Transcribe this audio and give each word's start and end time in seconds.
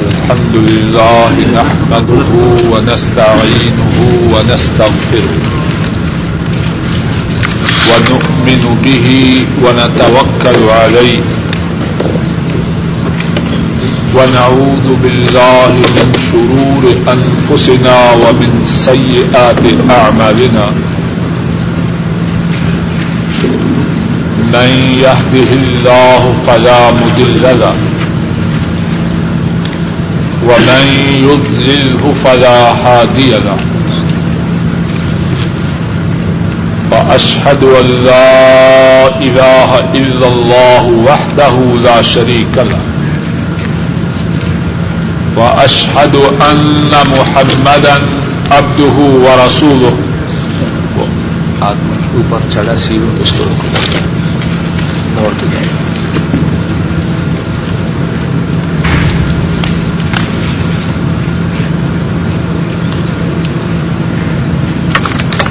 الحمد 0.00 0.56
لله 0.70 1.32
نحمده 1.58 2.30
ونستعينه 2.72 3.94
ونستغفره 4.32 5.34
ونؤمن 7.88 8.62
به 8.84 9.06
ونتوكل 9.64 10.60
عليه 10.80 11.20
ونعوذ 14.16 14.86
بالله 15.02 15.72
من 15.96 16.08
شرور 16.30 16.84
أنفسنا 17.16 17.96
ومن 18.22 18.50
سيئات 18.66 19.64
أعمالنا 20.00 20.66
من 24.54 24.70
يهده 25.06 25.50
الله 25.62 26.22
فلا 26.46 26.80
مدل 27.00 27.42
له 27.62 27.91
ومن 30.48 30.84
يضلله 31.28 32.14
فلا 32.24 32.58
هادي 32.72 33.30
له 33.30 33.56
وأشهد 36.92 37.64
أن 37.64 37.86
لا 38.04 39.08
إله 39.26 39.70
إلا 39.94 40.26
الله 40.26 40.84
وحده 41.08 41.54
لا 41.84 42.02
شريك 42.02 42.54
له 42.56 42.80
وأشهد 45.36 46.14
أن 46.50 46.92
محمدا 47.14 47.96
عبده 48.52 48.96
ورسوله 49.24 49.94
آدمی 51.68 51.96
اوپر 52.14 52.38
چڑھا 52.52 52.76
سی 52.76 52.98
اس 53.20 53.32
کو 53.38 53.44
دوڑتے 55.16 55.46
جائے۔ 55.52 56.01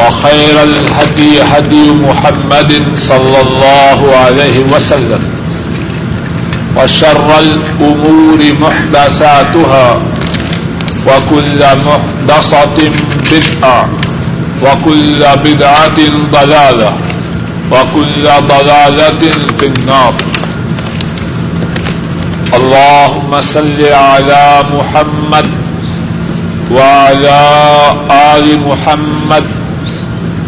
وخير 0.00 0.62
الهدي 0.62 1.42
هدي 1.42 1.90
محمد 1.90 2.72
صلى 2.94 3.38
الله 3.40 4.16
عليه 4.16 4.56
وسلم 4.74 5.22
وشر 6.76 7.28
الأمور 7.38 8.38
محدثاتها 8.60 9.88
وكل 11.08 11.60
محدثة 11.88 12.78
بدعة 13.30 13.88
وكل 14.64 15.20
بدعة 15.44 15.98
ضلالة 16.32 16.92
وكل 17.72 18.24
ضلالة 18.48 19.22
في 19.58 19.66
النار 19.66 20.14
اللهم 22.54 23.40
صل 23.40 23.80
على 23.92 24.44
محمد 24.74 25.48
وعلى 26.72 27.40
آل 28.34 28.46
محمد 28.68 29.59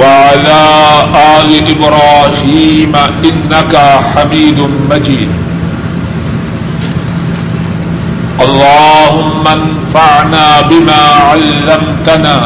وعلى 0.00 0.62
آل 1.36 1.48
إبراهيم 1.74 2.92
إنك 3.24 3.74
حميد 4.12 4.58
مجيد. 4.90 5.30
اللهم 8.44 9.44
انفعنا 9.58 10.46
بما 10.70 11.02
علمتنا 11.30 12.36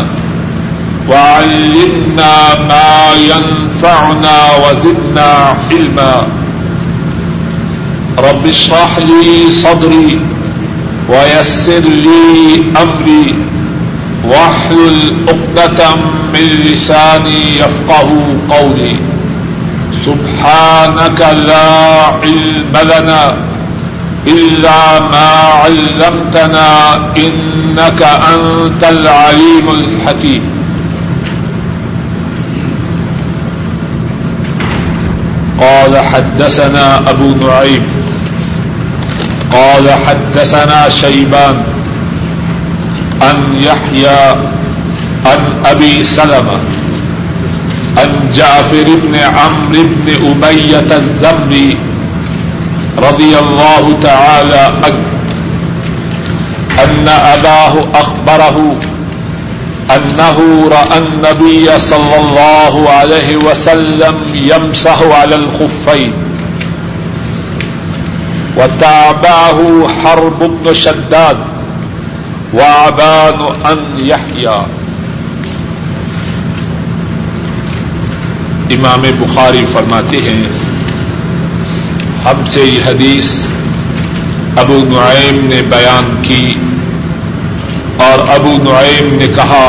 وعلمنا 1.10 2.34
ما 2.70 2.92
ينفعنا 3.30 4.36
وزدنا 4.62 5.30
علما. 5.70 6.14
رب 8.18 8.46
اشرح 8.46 8.98
لي 8.98 9.50
صدري 9.50 10.20
ويسر 11.08 11.84
لي 12.06 12.64
أمري. 12.82 13.34
واحلل 14.28 15.28
عقدة 15.28 15.94
من 16.34 16.46
لساني 16.62 17.56
يفقه 17.58 18.08
قولي. 18.50 18.96
سبحانك 20.06 21.20
لا 21.46 21.68
علم 22.22 22.74
لنا 22.74 23.36
إلا 24.26 25.00
ما 25.00 25.30
علمتنا 25.64 26.94
إنك 27.16 28.02
أنت 28.02 28.82
العليم 28.84 29.66
الحكيم. 29.70 30.42
قال 35.60 36.04
حدثنا 36.04 37.10
أبو 37.10 37.28
نعيم. 37.46 37.82
قال 39.52 39.90
حدثنا 39.90 40.88
شيبان. 40.88 41.75
أن 43.22 43.60
يحيى 43.62 44.30
عن 45.26 45.40
أبي 45.64 46.04
سلمة 46.04 46.58
عن 47.98 48.30
جعفر 48.34 48.84
بن 48.84 49.14
عمرو 49.16 49.82
بن 49.82 50.08
أمية 50.26 50.96
الزمري 50.96 51.76
رضي 52.98 53.38
الله 53.38 53.98
تعالى 54.02 54.72
عنه، 54.84 55.06
أن 56.84 57.08
أباه 57.08 57.88
أخبره 57.94 58.76
أنه 59.96 60.68
رأى 60.68 60.98
النبي 60.98 61.78
صلى 61.78 62.16
الله 62.20 62.90
عليه 62.90 63.36
وسلم 63.36 64.14
يمسح 64.34 64.98
على 65.02 65.34
الخفين، 65.34 66.12
وتابعه 68.56 69.88
حرب 69.88 70.38
بن 70.38 70.74
شداد. 70.74 71.55
وعبان 72.54 73.40
أن 73.66 73.78
يحيى 73.98 74.58
امام 78.74 79.02
بخاری 79.18 79.64
فرماتے 79.72 80.18
ہیں، 80.22 80.42
ہم 82.24 82.44
سے 82.52 82.62
یہ 82.64 82.84
حدیث 82.86 83.30
ابو 84.58 84.78
نعیم 84.88 85.44
نے 85.46 85.60
بیان 85.70 86.14
کی 86.22 86.54
اور 88.06 88.18
ابو 88.34 88.52
نعیم 88.62 89.14
نے 89.14 89.26
کہا، 89.36 89.68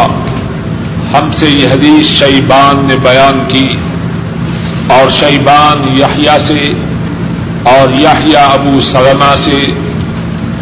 ہم 1.14 1.32
سے 1.40 1.50
یہ 1.50 1.68
حدیث 1.68 2.08
شیبان 2.20 2.86
نے 2.88 2.96
بیان 3.04 3.44
کی 3.48 3.68
اور 4.94 5.10
شیبان 5.10 5.88
یحییٰ 5.98 6.38
سے 6.48 6.64
اور 7.72 7.94
یحییٰ 8.00 8.48
ابو 8.54 8.80
سلمہ 8.82 9.34
سے 9.36 9.62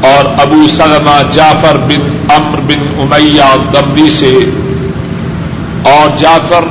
اور 0.04 0.26
ابو 0.26 0.68
سلمہ 0.68 1.22
جعفر 1.32 1.78
بن 1.78 2.26
امر 2.30 2.60
بن 2.62 3.00
امیہ 3.02 3.56
دمری 3.74 4.10
سے 4.10 4.38
اور 5.84 6.18
جعفر 6.18 6.64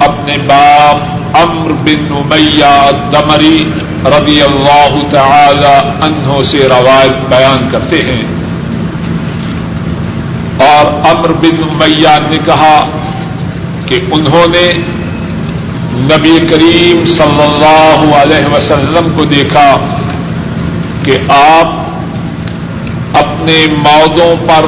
اپنے 0.00 0.36
باپ 0.38 0.96
امر 1.36 1.72
بن 1.72 2.14
امیہ 2.16 2.90
دمری 3.12 3.70
رضی 4.04 4.42
اللہ 4.42 4.96
تعالی 5.10 5.90
انہوں 6.02 6.42
سے 6.42 6.58
روایت 6.58 7.28
بیان 7.28 7.68
کرتے 7.72 8.02
ہیں۔ 8.02 8.22
اور 10.60 11.16
امر 11.16 11.32
بن 11.32 11.62
امیہ 11.70 12.18
نے 12.30 12.38
کہا 12.44 12.86
کہ 13.86 13.98
انہوں 14.12 14.46
نے 14.48 14.72
نبی 15.92 16.38
کریم 16.50 17.04
صلی 17.04 17.42
اللہ 17.42 18.16
علیہ 18.16 18.54
وسلم 18.54 19.12
کو 19.16 19.24
دیکھا 19.24 19.76
کہ 21.04 21.18
آپ 21.28 21.83
اپنے 23.14 23.66
مودوں 23.70 24.48
پر 24.48 24.64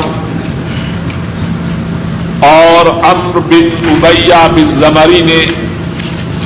اور 2.47 3.05
امر 3.05 3.39
بن 3.39 3.69
ابیا 3.89 4.47
بن 4.47 4.65
زمری 4.65 5.23
نے 5.23 5.47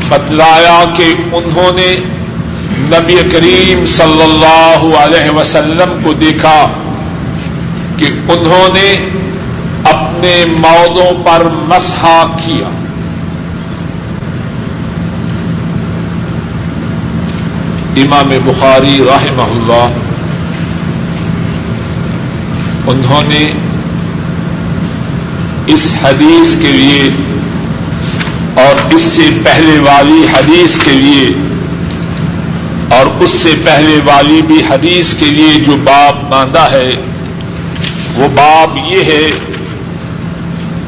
بتلایا 0.08 0.84
کہ 0.96 1.14
انہوں 1.32 1.70
نے 1.76 1.96
نبی 2.78 3.16
کریم 3.32 3.84
صلی 3.84 4.22
اللہ 4.22 4.96
علیہ 4.96 5.30
وسلم 5.36 6.02
کو 6.02 6.12
دیکھا 6.12 6.66
کہ 7.96 8.04
انہوں 8.04 8.68
نے 8.74 8.96
اپنے 9.84 10.44
مودوں 10.46 11.24
پر 11.24 11.44
مسحا 11.44 12.22
کیا۔ 12.44 12.68
امام 17.96 18.28
بخاری 18.44 18.98
رحمہ 18.98 19.42
اللہ 19.42 20.09
انہوں 22.90 23.22
نے 23.22 23.52
اس 25.66 25.94
حدیث 26.02 26.54
کے 26.54 26.68
لیے 26.68 27.02
اور 28.54 28.94
اس 28.94 29.02
سے 29.02 29.28
پہلے 29.44 29.78
والی 29.78 30.26
حدیث 30.38 30.78
کے 30.78 30.92
لیے 30.92 31.28
اور 32.90 33.22
اس 33.22 33.30
سے 33.30 33.52
پہلے 33.66 34.00
والی 34.04 34.40
بھی 34.42 34.60
حدیث 34.70 35.14
کے 35.14 35.26
لیے 35.26 35.54
جو 35.64 35.76
باب 35.76 36.30
باندھا 36.30 36.70
ہے، 36.72 36.90
وہ 38.16 38.28
باب 38.28 38.76
یہ 38.92 39.04
ہے 39.04 39.30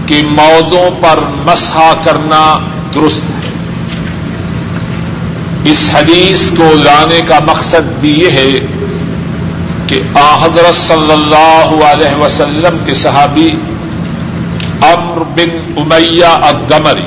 کہ 0.07 0.23
مودوں 0.27 0.91
پر 1.01 1.19
مسحا 1.47 1.93
کرنا 2.05 2.59
درست 2.95 3.23
ہے۔ 3.23 3.51
اس 5.65 5.91
حدیث 5.95 6.51
کو 6.51 6.75
لانے 6.75 7.21
کا 7.29 7.39
مقصد 7.47 8.01
بھی 8.01 8.11
یہ 8.11 8.31
ہے 8.31 8.51
کہ 9.87 10.03
حضرت 10.15 10.75
صلی 10.75 11.13
اللہ 11.13 11.85
علیہ 11.85 12.21
وسلم 12.21 12.79
کے 12.87 12.95
صحابی 12.95 13.51
امر 14.83 15.19
بن 15.19 15.73
امیہ 15.77 16.25
الدمری، 16.25 17.07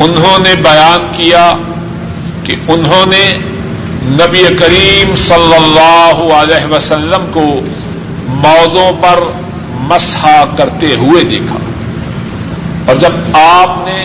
انہوں 0.00 0.38
نے 0.38 0.54
بیان 0.54 1.08
کیا 1.16 1.52
کہ 2.44 2.56
انہوں 2.68 3.06
نے 3.06 3.38
نبی 4.02 4.44
کریم 4.58 5.14
صلی 5.14 5.54
اللہ 5.54 6.34
علیہ 6.34 6.66
وسلم 6.66 7.30
کو 7.32 7.60
مودوں 8.28 8.92
پر 9.02 9.20
مسحا 9.80 10.44
کرتے 10.56 10.94
ہوئے 10.94 11.22
دیکھا۔ 11.22 11.58
اور 12.86 12.96
جب 12.96 13.12
آپ 13.32 13.88
نے 13.88 14.04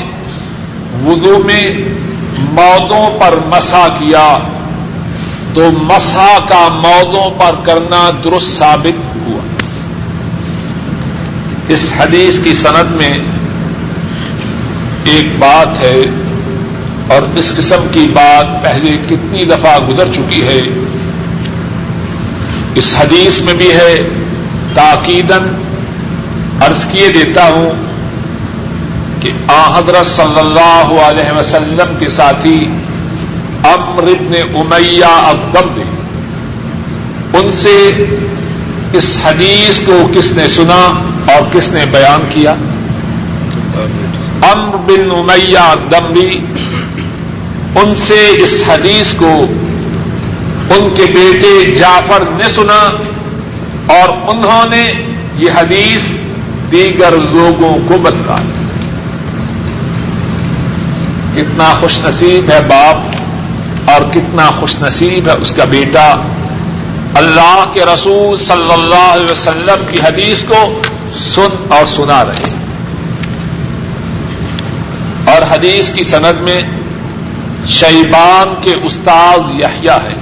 وضو 1.06 1.44
میں 1.44 1.64
مودوں 2.38 3.20
پر 3.20 3.40
مسا 3.46 3.88
کیا 3.88 4.38
تو 5.54 5.72
مسا 5.72 6.38
کا 6.50 6.68
مودوں 6.68 7.30
پر 7.40 7.56
کرنا 7.64 8.10
درست 8.24 8.58
ثابت 8.58 9.16
ہوا۔ 9.16 9.42
اس 11.68 11.94
حدیث 12.00 12.40
کی 12.40 12.54
صنعت 12.54 12.92
میں 12.92 13.18
ایک 15.04 15.40
بات 15.40 15.82
ہے 15.82 15.98
اور 17.08 17.22
اس 17.36 17.56
قسم 17.56 17.88
کی 17.92 18.08
بات 18.14 18.64
پہلے 18.64 18.92
کتنی 19.10 19.46
دفعہ 19.46 19.80
گزر 19.88 20.14
چکی 20.14 20.48
ہے۔ 20.48 20.62
اس 22.76 22.96
حدیث 23.00 23.42
میں 23.42 23.54
بھی 23.54 23.72
ہے 23.72 23.96
تاکیدن 24.74 25.52
عرض 26.62 26.86
کیے 26.86 27.10
دیتا 27.10 27.48
ہوں 27.48 27.70
کہ 29.22 29.32
آ 29.48 29.78
حضرت 29.78 30.06
صلی 30.06 30.40
اللہ 30.40 30.94
علیہ 31.02 31.40
وسلم 31.40 31.96
کے 32.00 32.10
ساتھی 32.10 32.66
امر 33.64 34.04
ابن 34.04 34.56
امیہ 34.56 35.06
اکبر 35.06 35.62
نے 35.78 35.84
ان 37.40 37.52
سے 37.52 38.06
اس 38.94 39.18
حدیث 39.24 39.80
کو 39.80 40.10
کس 40.16 40.32
نے 40.32 40.48
سنا 40.48 41.02
اور 41.34 41.42
کس 41.52 41.70
نے 41.70 41.86
بیان 41.92 42.26
کیا؟ 42.30 42.52
امر 44.52 44.76
بن 44.78 45.12
امیہ 45.12 45.76
دمبی 45.92 46.40
ان 47.76 47.96
سے 47.96 48.30
اس 48.38 48.64
حدیث 48.68 49.14
کو 49.14 49.46
ان 50.70 50.94
کے 50.96 51.06
بیٹے 51.06 51.76
جعفر 51.76 52.24
نے 52.32 52.50
سنا 52.50 52.90
اور 53.88 54.10
انہوں 54.28 54.70
نے 54.70 54.94
یہ 55.36 55.52
حدیث 55.52 56.08
دیگر 56.72 57.12
لوگوں 57.12 57.78
کو 57.88 57.98
بتلایا 57.98 58.52
کتنا 61.36 61.74
خوش 61.80 62.00
نصیب 62.04 62.52
ہے 62.52 62.60
باپ۔ 62.68 63.13
اور 63.94 64.02
کتنا 64.12 64.50
خوش 64.50 64.80
نصیب 64.80 65.28
ہے 65.28 65.34
اس 65.34 65.52
کا 65.52 65.64
بیٹا 65.64 66.16
اللہ 67.16 67.66
کے 67.74 67.86
رسول 67.86 68.38
صلی 68.38 68.74
اللہ 68.74 69.12
علیہ 69.12 69.32
وسلم 69.32 69.86
کی 69.92 70.02
حدیث 70.04 70.44
کو 70.44 70.82
سن 71.16 71.56
اور 71.70 71.86
سنا 71.86 72.24
رہے 72.24 72.50
اور 75.26 75.42
حدیث 75.52 75.90
کی 75.90 76.04
سند 76.04 76.42
میں 76.42 76.60
شیبان 77.68 78.62
کے 78.62 78.74
استاذ 78.84 79.56
یحییٰ 79.56 79.98
ہے۔ 80.04 80.16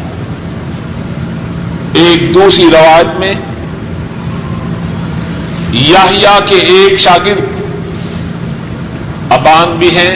ایک 1.94 2.34
دوسری 2.34 2.66
روایت 2.72 3.20
میں 3.20 3.34
یحییٰ 5.74 6.40
کے 6.50 6.56
ایک 6.56 7.00
شاگرد 7.00 7.46
ابان 9.30 9.78
بھی 9.78 9.90
ہیں 9.90 10.16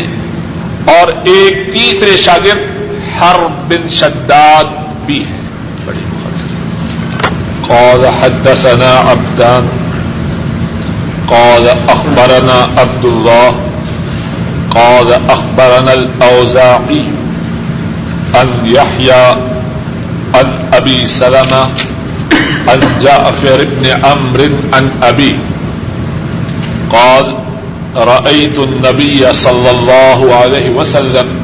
اور 0.85 1.07
ایک 1.07 1.73
تیسرے 1.73 2.17
شاگرد 2.17 2.74
ہر 3.21 3.39
بن 3.67 3.87
شداد 3.99 4.65
بھی 5.05 5.23
ہے۔ 5.29 5.41
بڑی 5.85 6.03
قال 7.67 8.05
حدثنا 8.21 8.91
عبدان، 9.11 9.67
قال 11.27 11.69
اخبرنا 11.89 12.57
عبد 12.81 13.05
الله 13.05 13.51
قال 14.75 15.13
اخبرنا 15.13 15.91
الاوزاعي 15.91 17.03
ان 18.41 18.49
يحيى 18.65 19.25
عن 20.35 20.47
ابي 20.73 21.07
سلمة 21.07 21.63
عن 22.67 22.97
جعفر 23.01 23.65
بن 23.71 23.85
عمرو 24.03 24.55
عن 24.73 24.89
ابي 25.03 25.39
قال 26.89 27.35
رأيت 27.95 28.59
النبي 28.59 29.33
صلى 29.33 29.71
الله 29.71 30.35
عليه 30.35 30.69
وسلم 30.69 31.34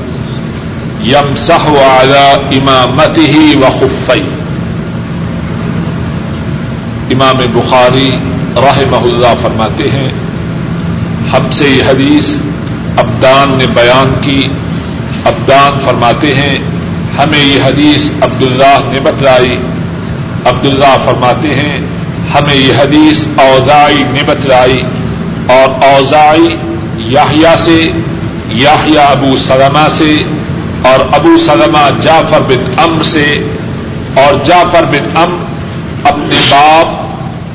يمسح 1.03 1.67
على 1.67 2.55
إمامته 2.55 3.41
وخفيه. 3.61 4.29
امام 7.11 7.37
بخاری 7.53 8.09
رحمہ 8.57 8.95
اللہ 8.95 9.33
فرماتے 9.41 9.89
ہیں، 9.89 10.09
ہم 11.31 11.49
سے 11.51 11.67
یہ 11.67 11.83
حدیث 11.83 12.37
ابدان 12.97 13.57
نے 13.57 13.65
بیان 13.67 14.13
کی۔ 14.21 14.47
ابدان 15.25 15.79
فرماتے 15.79 16.35
ہیں، 16.35 16.55
ہمیں 17.17 17.43
یہ 17.43 17.63
حدیث 17.63 18.09
عبداللہ 18.21 18.91
نے 18.91 18.99
بتلائی۔ 18.99 19.57
عبداللہ 20.45 20.97
فرماتے 21.05 21.55
ہیں، 21.55 21.79
ہمیں 22.33 22.55
یہ 22.55 22.73
حدیث 22.81 23.25
اودائی 23.35 24.03
نے 24.03 24.23
بتلائی۔ 24.25 24.81
اور 25.49 25.83
اوزائی 25.83 26.55
یاہیا 26.97 27.55
سے 27.57 27.85
یاہیا 28.49 29.01
ابو 29.01 29.37
سلمہ 29.37 29.87
سے 29.89 30.23
اور 30.81 30.99
ابو 31.13 31.37
سلمہ 31.37 31.89
جعفر 31.99 32.41
بن 32.41 32.73
ام 32.77 33.03
سے 33.03 33.35
اور 34.17 34.43
جعفر 34.43 34.83
بن 34.83 35.17
ام 35.17 35.45
اپنے 36.03 36.39
باپ 36.49 37.01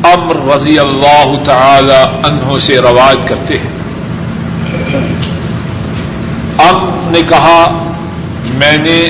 امر 0.07 0.55
رضی 0.55 0.79
اللہ 0.79 1.33
تعالی 1.45 2.31
انہوں 2.31 2.59
سے 2.59 2.79
روایت 2.79 3.29
کرتے 3.29 3.59
ہیں۔ 3.59 3.77
ام 6.59 7.09
نے 7.11 7.21
کہا، 7.29 7.85
میں 8.45 8.77
نے 8.79 9.09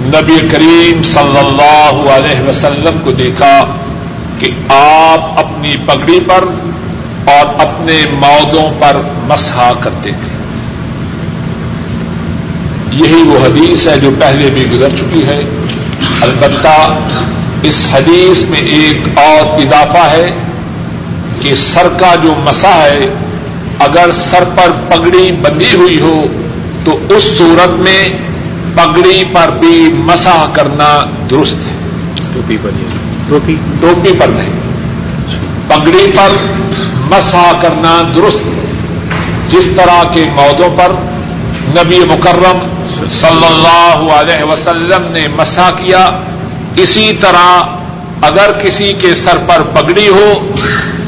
نبی 0.00 0.48
کریم 0.48 1.02
صلی 1.02 1.38
اللہ 1.38 2.10
علیہ 2.10 2.48
وسلم 2.48 2.98
کو 3.04 3.12
دیکھا 3.12 3.64
کہ 4.38 4.72
آپ 4.72 5.38
اپنی 5.38 5.76
پگڑی 5.86 6.20
پر 6.20 6.44
اور 7.24 7.46
اپنے 7.58 8.10
مودوں 8.12 8.70
پر 8.80 8.96
مسحا 9.28 9.72
کرتے 9.80 10.10
تھے۔ 10.10 10.33
یہی 12.94 13.22
وہ 13.26 13.38
حدیث 13.46 13.88
ہے 13.88 13.96
جو 13.98 14.10
پہلے 14.20 14.50
بھی 14.50 14.70
گزر 14.70 14.88
چکی 14.96 15.26
ہے۔ 15.26 15.38
البتہ 16.20 16.98
اس 17.62 17.86
حدیث 17.92 18.42
میں 18.42 18.60
ایک 18.60 19.18
اور 19.18 19.46
اضافہ 19.46 20.10
ہے 20.16 20.26
کہ 21.40 21.54
سر 21.54 21.88
کا 22.00 22.14
جو 22.22 22.34
مسا 22.44 22.82
ہے 22.82 23.06
اگر 23.78 24.10
سر 24.12 24.44
پر 24.54 24.70
پگڑی 24.90 25.32
بندی 25.32 25.74
ہوئی 25.74 26.00
ہو 26.00 26.24
تو 26.84 26.98
اس 27.08 27.38
صورت 27.38 27.68
میں 27.68 28.08
پگڑی 28.74 29.24
پر 29.32 29.50
بھی 29.60 29.92
مسا 29.92 30.50
کرنا 30.52 31.04
درست 31.30 31.56
ہے۔ 31.56 31.72
ٹوپی 32.32 32.56
پر 32.62 32.70
ٹوپی 33.28 33.56
ٹوپی 33.80 34.12
پر 34.18 34.28
نہیں۔ 34.28 34.52
پگڑی 35.68 36.06
پر 36.16 36.36
مسا 37.10 37.52
کرنا 37.62 38.02
درست 38.14 38.46
ہے۔ 38.46 38.72
جس 39.48 39.64
طرح 39.76 40.12
کے 40.14 40.24
مودوں 40.36 40.68
پر 40.76 40.92
نبی 41.68 41.98
مکرم 41.98 42.73
صلی 43.08 43.46
اللہ 43.46 44.12
علیہ 44.12 44.44
وسلم 44.44 45.12
نے 45.12 45.28
مسا 45.28 45.70
کیا۔ 45.70 46.10
اسی 46.76 47.12
طرح 47.20 47.62
اگر 48.22 48.52
کسی 48.62 48.92
کے 48.92 49.14
سر 49.14 49.36
پر 49.46 49.62
پگڑی 49.62 50.08
ہو 50.08 50.50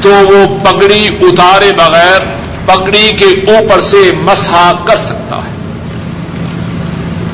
تو 0.01 0.09
وہ 0.09 0.57
پگڑی 0.65 1.07
اتارے 1.21 1.71
بغیر 1.77 2.19
پگڑی 2.65 3.11
کے 3.19 3.25
اوپر 3.25 3.81
سے 3.81 4.11
مسا 4.21 4.73
کر 4.85 4.97
سکتا 4.97 5.35
ہے۔ 5.35 5.57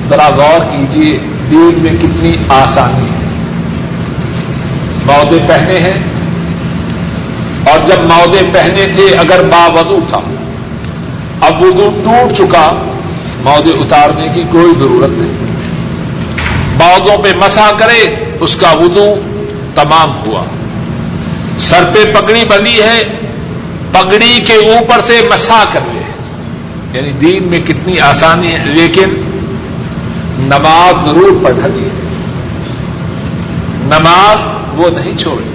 ذرا 0.09 0.29
غور 0.29 0.59
کیجیے 0.59 1.17
دین 1.49 1.73
میں 1.77 1.93
کتنی 2.01 2.35
آسانی 2.49 3.09
ہے۔ 3.09 3.23
مودے 5.05 5.37
پہنے 5.47 5.79
ہیں۔ 5.79 6.03
اور 7.67 7.79
جب 7.85 8.03
مودے 8.03 8.41
پہنے 8.53 8.85
تھے، 8.95 9.15
اگر 9.17 9.43
باوضو 9.43 9.99
تھا، 10.09 10.19
اب 11.41 11.63
وضو 11.63 12.01
ٹوٹ 12.03 12.37
چکا۔ 12.37 12.92
مودے 13.43 13.71
اتارنے 13.71 14.27
کی 14.35 14.41
کوئی 14.51 14.73
ضرورت 14.79 15.09
نہیں۔ 15.09 15.53
مودوں 16.73 17.23
پہ 17.23 17.29
مسا 17.35 17.69
کرے، 17.79 18.15
اس 18.39 18.55
کا 18.55 18.71
وضو 18.71 19.15
تمام 19.75 20.11
ہوا۔ 20.25 20.45
سر 21.57 21.83
پہ 21.95 22.19
پگڑی 22.19 22.43
بنی 22.49 22.79
ہے، 22.79 23.03
پگڑی 23.91 24.39
کے 24.47 24.53
اوپر 24.53 25.01
سے 25.01 25.27
مسا 25.31 25.63
کر 25.73 25.79
لے۔ 25.93 26.01
یعنی 26.93 27.11
دین 27.11 27.47
میں 27.47 27.59
کتنی 27.59 27.99
آسانی 27.99 28.51
ہے، 28.51 28.65
لیکن 28.65 29.09
نماز 30.39 31.05
ضرور 31.05 31.43
پڑھ 31.43 31.55
ہے۔ 31.55 31.89
نماز 33.83 34.37
وہ 34.79 34.89
نہیں 34.89 35.17
چھوڑی 35.17 35.49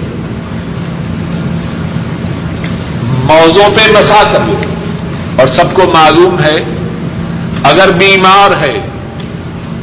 موضوع 3.23 3.69
پہ 3.75 3.91
مسا 3.91 4.23
کر 4.33 4.39
لے۔ 4.47 4.65
اور 5.35 5.47
سب 5.47 5.73
کو 5.73 5.83
معلوم 5.93 6.39
ہے 6.39 6.78
اگر 7.63 7.91
بیمار 7.91 8.51
ہے 8.61 8.77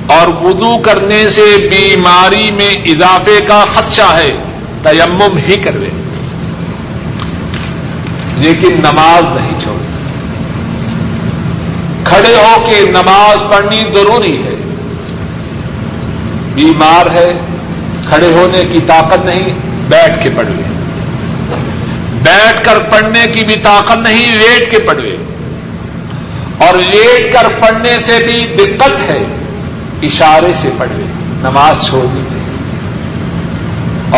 اور 0.07 0.29
وضو 0.43 0.77
کرنے 0.79 1.29
سے 1.29 1.45
بیماری 1.71 2.51
میں 2.51 2.71
اضافے 2.71 3.39
کا 3.49 3.65
خدشہ 3.75 4.09
ہے، 4.17 4.31
تیمم 4.83 5.37
ہی 5.37 5.57
کر 5.57 5.73
لے 5.73 5.91
لیکن 8.37 8.81
نماز 8.81 9.37
نہیں 9.37 9.59
چھوڑ 9.61 9.77
کھڑے 12.05 12.35
ہو 12.37 12.67
کے 12.67 12.81
نماز 12.91 13.39
پڑھنی 13.51 13.83
ضروری 13.95 14.37
ہے۔ 14.43 14.55
بیمار 16.55 17.15
ہے، 17.15 17.29
کھڑے 18.09 18.33
ہونے 18.33 18.63
کی 18.73 18.81
طاقت 18.87 19.25
نہیں، 19.25 19.51
بیٹھ 19.89 20.23
کے 20.23 20.31
پڑھ 20.31 20.47
لے 20.47 20.63
بیٹھ 22.23 22.65
کر 22.65 22.79
پڑھنے 22.79 23.27
کی 23.33 23.45
بھی 23.45 23.57
طاقت 23.57 23.99
نہیں، 23.99 24.37
لیٹ 24.37 24.71
کے 24.71 24.79
پڑھ 24.79 24.99
لے 24.99 25.17
اور 26.59 26.75
لیٹ 26.75 27.33
کر 27.33 27.49
پڑھنے 27.61 27.99
سے 27.99 28.27
بھی 28.27 28.55
دقت 28.57 29.11
ہے، 29.11 29.25
اشارے 30.03 30.53
سے 30.53 30.71
پڑھ 30.79 30.89
لے 30.93 31.07
نماز 31.43 31.87
چھوڑ 31.87 32.07
دی 32.07 32.21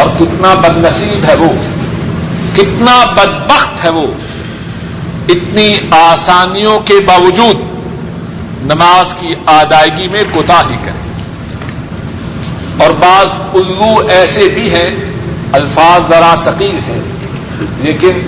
اور 0.00 0.08
کتنا 0.18 0.54
بد 0.54 0.76
نصیب 0.76 1.24
ہے 1.28 1.34
وہ، 1.34 1.52
کتنا 2.56 3.12
بدبخت 3.12 3.84
ہے 3.84 3.90
وہ، 3.90 4.06
اتنی 5.28 5.74
آسانیوں 5.90 6.80
کے 6.80 6.94
باوجود 7.06 7.56
نماز 8.62 9.14
کی 9.20 9.34
ادائیگی 9.46 10.08
میں 10.08 10.22
کوتا 10.32 10.62
ہی 10.70 10.76
کرے۔ 10.76 11.08
اور 12.84 12.90
بعض 12.90 13.26
الو 13.54 14.06
ایسے 14.10 14.48
بھی 14.48 14.70
ہیں، 14.70 14.88
الفاظ 15.52 16.10
ذرا 16.10 16.34
ثقیل 16.44 16.78
ہیں، 16.88 17.00
لیکن 17.78 18.20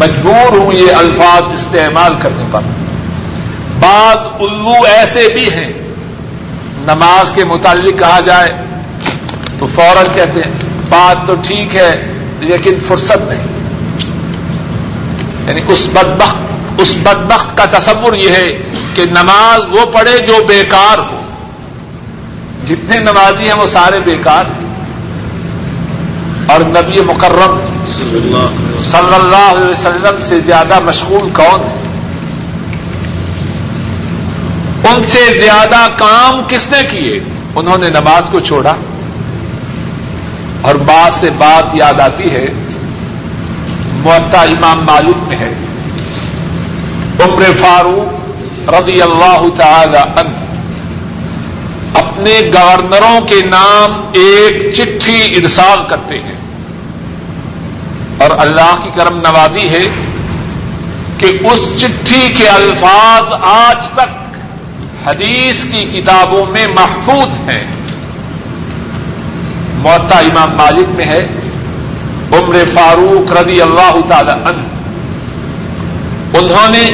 مجبور 0.00 0.58
ہوں 0.58 0.72
یہ 0.72 0.86
الفاظ 0.96 1.42
استعمال 1.54 2.12
کرنے 2.22 2.44
پر۔ 2.50 2.60
بعض 3.80 4.16
الو 4.40 4.84
ایسے 4.84 5.34
بھی 5.34 5.48
ہیں 5.48 5.72
نماز 6.78 7.30
کے 7.30 7.44
متعلق 7.44 7.98
کہا 7.98 8.20
جائے 8.20 8.52
تو 9.58 9.66
فوراً 9.66 10.06
کہتے 10.14 10.40
ہیں 10.40 10.52
بات 10.88 11.26
تو 11.26 11.34
ٹھیک 11.34 11.76
ہے 11.76 12.12
لیکن 12.40 12.74
فرصت 12.88 13.16
نہیں۔ 13.16 13.46
یعنی 15.48 15.60
اس 15.68 15.88
بدبخت 15.92 16.36
اس 16.78 16.96
بدبخت 17.02 17.56
کا 17.56 17.64
تصور 17.64 18.12
یہ 18.12 18.30
ہے 18.30 18.46
کہ 18.94 19.04
نماز 19.04 19.60
وہ 19.70 19.86
پڑھے 19.86 20.18
جو 20.18 20.44
بیکار 20.48 20.98
ہو۔ 20.98 21.20
جتنے 22.66 22.98
نمازی 22.98 23.48
ہیں 23.48 23.56
وہ 23.56 23.66
سارے 23.66 24.00
بیکار 24.00 24.44
ہیں۔ 24.44 24.64
اور 26.48 26.60
نبی 26.60 27.02
مکرم 27.02 27.60
صلی 28.78 29.14
اللہ 29.14 29.52
علیہ 29.56 29.70
وسلم 29.70 30.24
سے 30.24 30.38
زیادہ 30.38 30.80
مشغول 30.80 31.30
کون 31.30 31.60
ہے؟ 31.60 31.83
ان 34.88 35.02
سے 35.06 35.38
زیادہ 35.38 35.86
کام 35.96 36.42
کس 36.48 36.68
نے 36.68 36.82
کیے؟ 36.90 37.20
انہوں 37.54 37.78
نے 37.78 37.88
نماز 37.88 38.30
کو 38.30 38.40
چھوڑا۔ 38.40 38.72
اور 40.62 40.74
بات 40.74 41.12
سے 41.12 41.30
بات 41.30 41.74
یاد 41.74 42.00
آتی 42.00 42.30
ہے 42.30 42.46
معتا 43.92 44.42
امام 44.42 44.84
مالک 44.84 45.16
میں 45.28 45.36
ہے۔ 45.36 45.52
عمر 47.24 47.42
فاروق 47.42 48.24
رضی 48.70 49.02
اللہ 49.02 49.44
تعالی 49.56 49.96
عنہ 49.96 50.36
اپنے 51.98 52.40
گورنروں 52.54 53.20
کے 53.20 53.46
نام 53.46 53.90
ایک 54.12 54.74
چٹھی 54.74 55.24
ارسال 55.24 55.78
کرتے 55.88 56.18
ہیں۔ 56.18 56.34
اور 58.18 58.30
اللہ 58.38 58.76
کی 58.82 58.90
کرم 58.94 59.16
نوازی 59.16 59.68
ہے 59.68 59.86
کہ 61.18 61.26
اس 61.26 61.80
چٹھی 61.80 62.34
کے 62.38 62.48
الفاظ 62.48 63.22
آج 63.42 63.88
تک 63.88 64.23
حدیث 65.06 65.64
کی 65.64 65.84
کتابوں 65.84 66.46
میں 66.46 66.66
محفوظ 66.66 67.50
ہیں۔ 67.50 67.64
موتا 69.78 70.18
امام 70.18 70.56
مالک 70.56 70.88
میں 70.88 71.04
ہے، 71.04 71.26
عمر 72.32 72.54
فاروق 72.74 73.32
رضی 73.32 73.60
اللہ 73.62 73.96
تعالی 74.08 74.30
عنہ۔ 74.30 74.62
انہوں 76.38 76.70
نے 76.70 76.84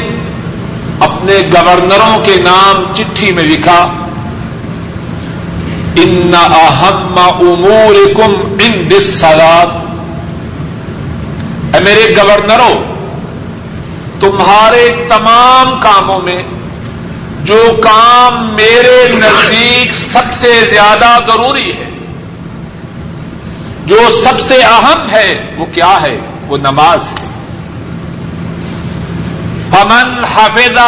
اپنے 1.00 1.34
گورنروں 1.52 2.18
کے 2.24 2.36
نام 2.42 2.94
چٹھی 2.94 3.32
میں 3.32 3.42
لکھا، 3.42 3.80
ان 5.96 6.32
اہم 6.34 7.14
امور 7.18 7.94
کم 8.16 8.56
ان 8.60 8.90
دسات 8.90 9.68
میرے 11.82 12.14
گورنروں، 12.16 12.74
تمہارے 14.20 15.06
تمام 15.08 15.80
کاموں 15.80 16.20
میں 16.20 16.42
جو 17.44 17.62
کام 17.82 18.54
میرے 18.54 19.08
نزدیک 19.08 19.92
سب 19.92 20.34
سے 20.40 20.70
زیادہ 20.70 21.18
ضروری 21.28 21.70
ہے، 21.72 21.90
جو 23.86 23.96
سب 24.24 24.40
سے 24.40 24.62
اہم 24.62 25.10
ہے، 25.10 25.54
وہ 25.56 25.66
کیا 25.74 25.98
ہے؟ 26.02 26.18
وہ 26.46 26.56
نماز 26.56 27.06
ہے۔ 27.06 27.26
فمن 29.70 30.24
حفظ 30.24 30.78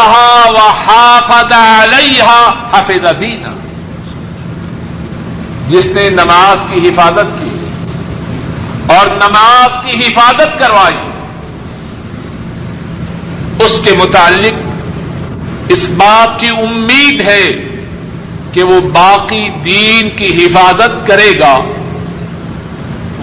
و 0.50 0.59
حافظ 0.59 1.52
علیہ 1.52 2.49
حفظ 2.73 3.21
دینا 3.21 3.52
جس 5.68 5.87
نے 5.87 6.09
نماز 6.11 6.56
کی 6.71 6.88
حفاظت 6.88 7.38
کی 7.38 7.50
اور 8.94 9.06
نماز 9.06 9.71
کی 9.85 10.06
حفاظت 10.06 10.59
کروائی، 10.59 10.99
اس 13.64 13.80
کے 13.85 13.94
متعلق 13.97 14.62
اس 15.69 15.90
بات 15.90 16.40
کی 16.40 16.49
امید 16.49 17.21
ہے 17.21 17.52
کہ 18.52 18.62
وہ 18.62 18.81
باقی 18.81 19.49
دین 19.64 20.11
کی 20.16 20.26
حفاظت 20.37 21.07
کرے 21.07 21.33
گا۔ 21.40 21.59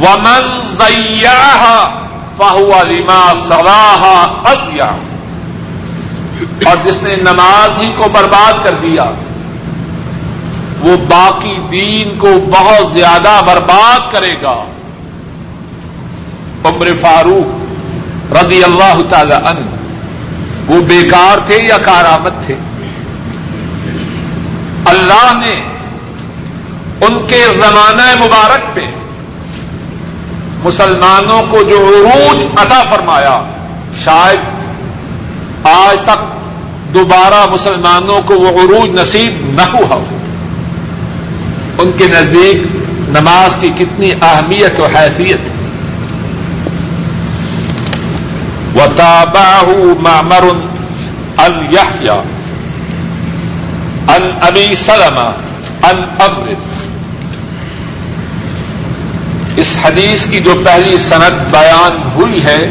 ومن 0.01 0.61
سیاح 0.77 1.63
فہو 2.37 2.71
لما 2.89 3.33
سواہ 3.49 4.03
ادیا 4.51 4.91
اور 6.65 6.77
جس 6.83 7.03
نے 7.03 7.15
نماز 7.15 7.85
ہی 7.85 7.91
کو 7.91 8.09
برباد 8.09 8.63
کر 8.63 8.73
دیا، 8.73 9.03
وہ 10.81 10.97
باقی 10.97 11.55
دین 11.71 12.17
کو 12.17 12.27
بہت 12.51 12.93
زیادہ 12.93 13.41
برباد 13.47 14.13
کرے 14.13 14.33
گا۔ 14.41 14.63
عمر 16.63 16.87
فاروق 17.01 18.33
رضی 18.33 18.63
اللہ 18.63 19.01
تعالی 19.09 19.33
عنہ 19.33 19.78
وہ 20.69 20.81
بیکار 20.81 21.37
تھے 21.45 21.57
یا 21.69 21.77
کارآمد 21.77 22.45
تھے؟ 22.45 22.55
اللہ 24.85 25.37
نے 25.39 25.53
ان 27.01 27.27
کے 27.27 27.45
زمانہ 27.53 28.25
مبارک 28.25 28.75
پہ 28.75 28.81
مسلمانوں 30.63 31.41
کو 31.49 31.63
جو 31.63 31.77
عروج 31.77 32.43
عطا 32.57 32.81
فرمایا، 32.95 33.43
شاید 34.03 34.39
آج 35.63 35.97
تک 36.05 36.19
دوبارہ 36.93 37.51
مسلمانوں 37.51 38.21
کو 38.21 38.33
وہ 38.33 38.49
عروج 38.49 38.99
نصیب 38.99 39.33
نہ 39.43 39.61
ہوا 39.61 39.95
ہو۔ 39.95 40.05
ان 41.79 41.91
کے 41.91 42.07
نزدیک 42.07 42.57
نماز 43.09 43.55
کی 43.55 43.69
کتنی 43.77 44.11
اہمیت 44.21 44.79
و 44.79 44.85
حیثیت 44.85 45.39
ہے۔ 45.39 45.58
و 48.79 49.95
معمر 49.99 50.43
ان 50.43 51.65
یحیا 51.71 52.21
ان 54.15 54.29
ابی 54.41 54.75
سلمہ 54.75 55.29
ان 55.83 56.03
امرت 56.19 56.67
اس 59.55 59.77
حدیث 59.83 60.25
کی 60.25 60.39
جو 60.39 60.53
پہلی 60.65 60.97
صنعت 60.97 61.33
بیان 61.51 62.11
ہوئی 62.15 62.43
ہے، 62.43 62.65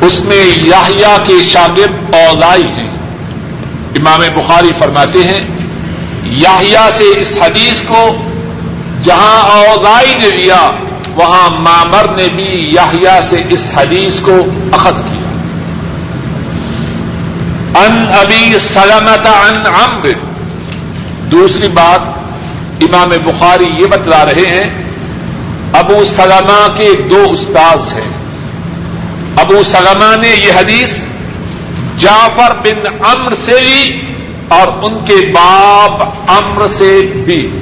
اس 0.00 0.20
میں 0.20 0.44
یاہیا 0.68 1.16
کے 1.26 1.42
شاگرد 1.42 2.14
اولائی 2.14 2.62
ہیں۔ 2.62 2.88
امام 3.96 4.20
بخاری 4.34 4.72
فرماتے 4.78 5.18
ہیں 5.18 5.44
یاہیا 6.22 6.88
سے 6.90 7.04
اس 7.16 7.38
حدیث 7.42 7.82
کو 7.82 8.16
جہاں 9.02 9.38
اوزائی 9.42 10.14
نے 10.14 10.30
لیا 10.36 10.70
وہاں 11.20 11.50
مامر 11.50 12.16
نے 12.16 12.28
بھی 12.34 12.48
یاہیا 12.52 13.22
سے 13.22 13.42
اس 13.48 13.70
حدیث 13.76 14.20
کو 14.20 14.34
اخذ 14.72 15.02
کیا۔ 15.02 15.20
ان 17.84 18.06
ابی 18.20 18.58
سلامت 18.58 19.26
ان 19.26 19.66
امر 19.66 20.08
دوسری 21.30 21.68
بات 21.68 22.00
امام 22.82 23.08
بخاری 23.24 23.64
یہ 23.78 23.86
بتلا 23.86 24.24
رہے 24.24 24.46
ہیں، 24.46 24.84
ابو 25.72 26.04
سلمہ 26.04 26.66
کے 26.76 26.92
دو 27.10 27.26
استاذ 27.30 27.92
ہیں۔ 27.92 28.10
ابو 29.36 29.62
سلمہ 29.62 30.16
نے 30.20 30.28
یہ 30.28 30.52
حدیث 30.58 31.02
جعفر 31.96 32.56
بن 32.64 33.06
امر 33.06 33.32
سے 33.44 33.56
بھی 33.60 34.00
اور 34.48 34.68
ان 34.82 35.04
کے 35.04 35.32
باپ 35.32 36.02
امر 36.30 36.66
سے 36.68 37.00
بھی۔ 37.24 37.60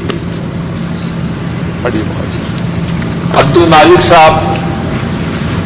بڑی 1.82 2.02
عبد 3.34 3.56
المالک 3.56 4.00
صاحب 4.00 4.32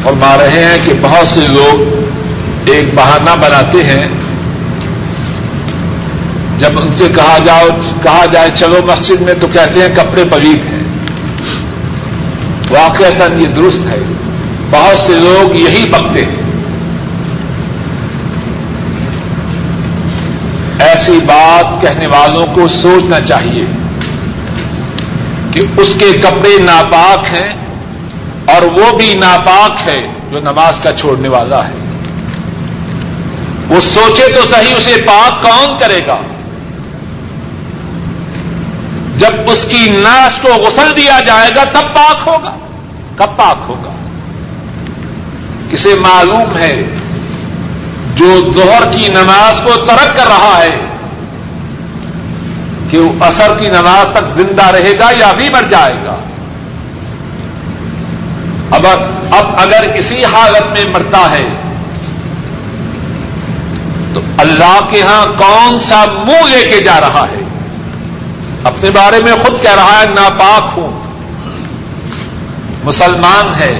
فرما 0.03 0.37
رہے 0.37 0.65
ہیں 0.65 0.85
کہ 0.85 0.93
بہت 1.01 1.27
سے 1.27 1.47
لوگ 1.47 1.81
ایک 2.65 2.93
بہانہ 2.95 3.29
بناتے 3.29 3.83
ہیں۔ 3.83 4.07
جب 6.57 6.79
ان 6.79 6.95
سے 6.95 7.07
کہا 7.15 7.37
جاؤ، 7.45 7.67
کہا 8.03 8.25
جائے 8.31 8.49
چلو 8.55 8.79
مسجد 8.87 9.21
میں 9.21 9.33
تو 9.33 9.47
کہتے 9.47 9.81
ہیں 9.81 9.95
کپڑے 9.95 10.23
پلیت 10.31 10.65
ہیں۔ 10.65 10.83
واقعتا 12.69 13.33
یہ 13.37 13.47
درست 13.47 13.79
ہے۔ 13.89 13.99
بہت 14.71 14.97
سے 14.97 15.13
لوگ 15.13 15.55
یہی 15.55 15.89
بکتے 15.89 16.25
ہیں۔ 16.25 16.43
ایسی 20.79 21.19
بات 21.25 21.81
کہنے 21.81 22.07
والوں 22.07 22.45
کو 22.53 22.67
سوچنا 22.67 23.19
چاہیے۔ 23.19 23.65
کہ 25.53 25.61
اس 25.77 25.95
کے 25.99 26.17
کپڑے 26.23 26.57
ناپاک 26.59 27.19
ہیں 27.33 27.53
اور 28.45 28.61
وہ 28.61 28.97
بھی 28.97 29.13
ناپاک 29.13 29.89
ہے 29.89 30.07
جو 30.31 30.39
نماز 30.39 30.79
کا 30.79 30.91
چھوڑنے 30.93 31.29
والا 31.29 31.67
ہے۔ 31.67 31.73
وہ 33.69 33.79
سوچے 33.79 34.33
تو 34.33 34.41
صحیح 34.41 34.75
اسے 34.77 35.01
پاک 35.07 35.43
کون 35.43 35.77
کرے 35.79 35.99
گا؟ 36.07 36.17
جب 39.17 39.51
اس 39.51 39.65
کی 39.69 39.89
ناش 39.89 40.39
کو 40.41 40.49
غسل 40.53 40.95
دیا 40.97 41.19
جائے 41.27 41.49
گا 41.55 41.63
تب 41.63 41.95
پاک 41.95 42.27
ہوگا۔ 42.27 42.55
کب 43.15 43.37
پاک 43.37 43.57
ہوگا؟ 43.67 43.89
کسے 45.71 45.95
معلوم 45.95 46.57
ہے 46.57 46.83
جو 48.15 48.41
دوہر 48.41 48.91
کی 48.91 49.07
نماز 49.07 49.61
کو 49.63 49.85
ترک 49.85 50.17
کر 50.17 50.27
رہا 50.27 50.59
ہے 50.63 50.92
کہ 52.93 52.99
وہ 52.99 53.23
اثر 53.23 53.59
کی 53.59 53.67
نماز 53.67 54.13
تک 54.13 54.29
زندہ 54.29 54.65
رہے 54.65 54.99
گا 54.99 55.11
یا 55.19 55.31
بھی 55.31 55.49
مر 55.49 55.61
جائے 55.69 55.95
گا۔ 56.05 56.15
اب 58.71 58.87
اب 59.31 59.55
اگر 59.57 59.89
اسی 59.95 60.25
حالت 60.25 60.61
میں 60.61 60.93
مرتا 60.93 61.31
ہے 61.31 61.43
تو 64.13 64.21
اللہ 64.37 64.79
کے 64.89 65.01
ہاں 65.01 65.25
کون 65.25 65.79
سا 65.79 66.05
منہ 66.05 66.47
لے 66.47 66.69
کے 66.69 66.83
جا 66.83 67.01
رہا 67.01 67.25
ہے؟ 67.31 67.43
اپنے 68.63 68.91
بارے 68.91 69.23
میں 69.23 69.33
خود 69.43 69.61
کہہ 69.61 69.75
رہا 69.75 70.01
ہے، 70.01 70.05
ناپاک 70.05 70.77
ہوں۔ 70.77 70.99
مسلمان 72.83 73.61
ہے۔ 73.61 73.79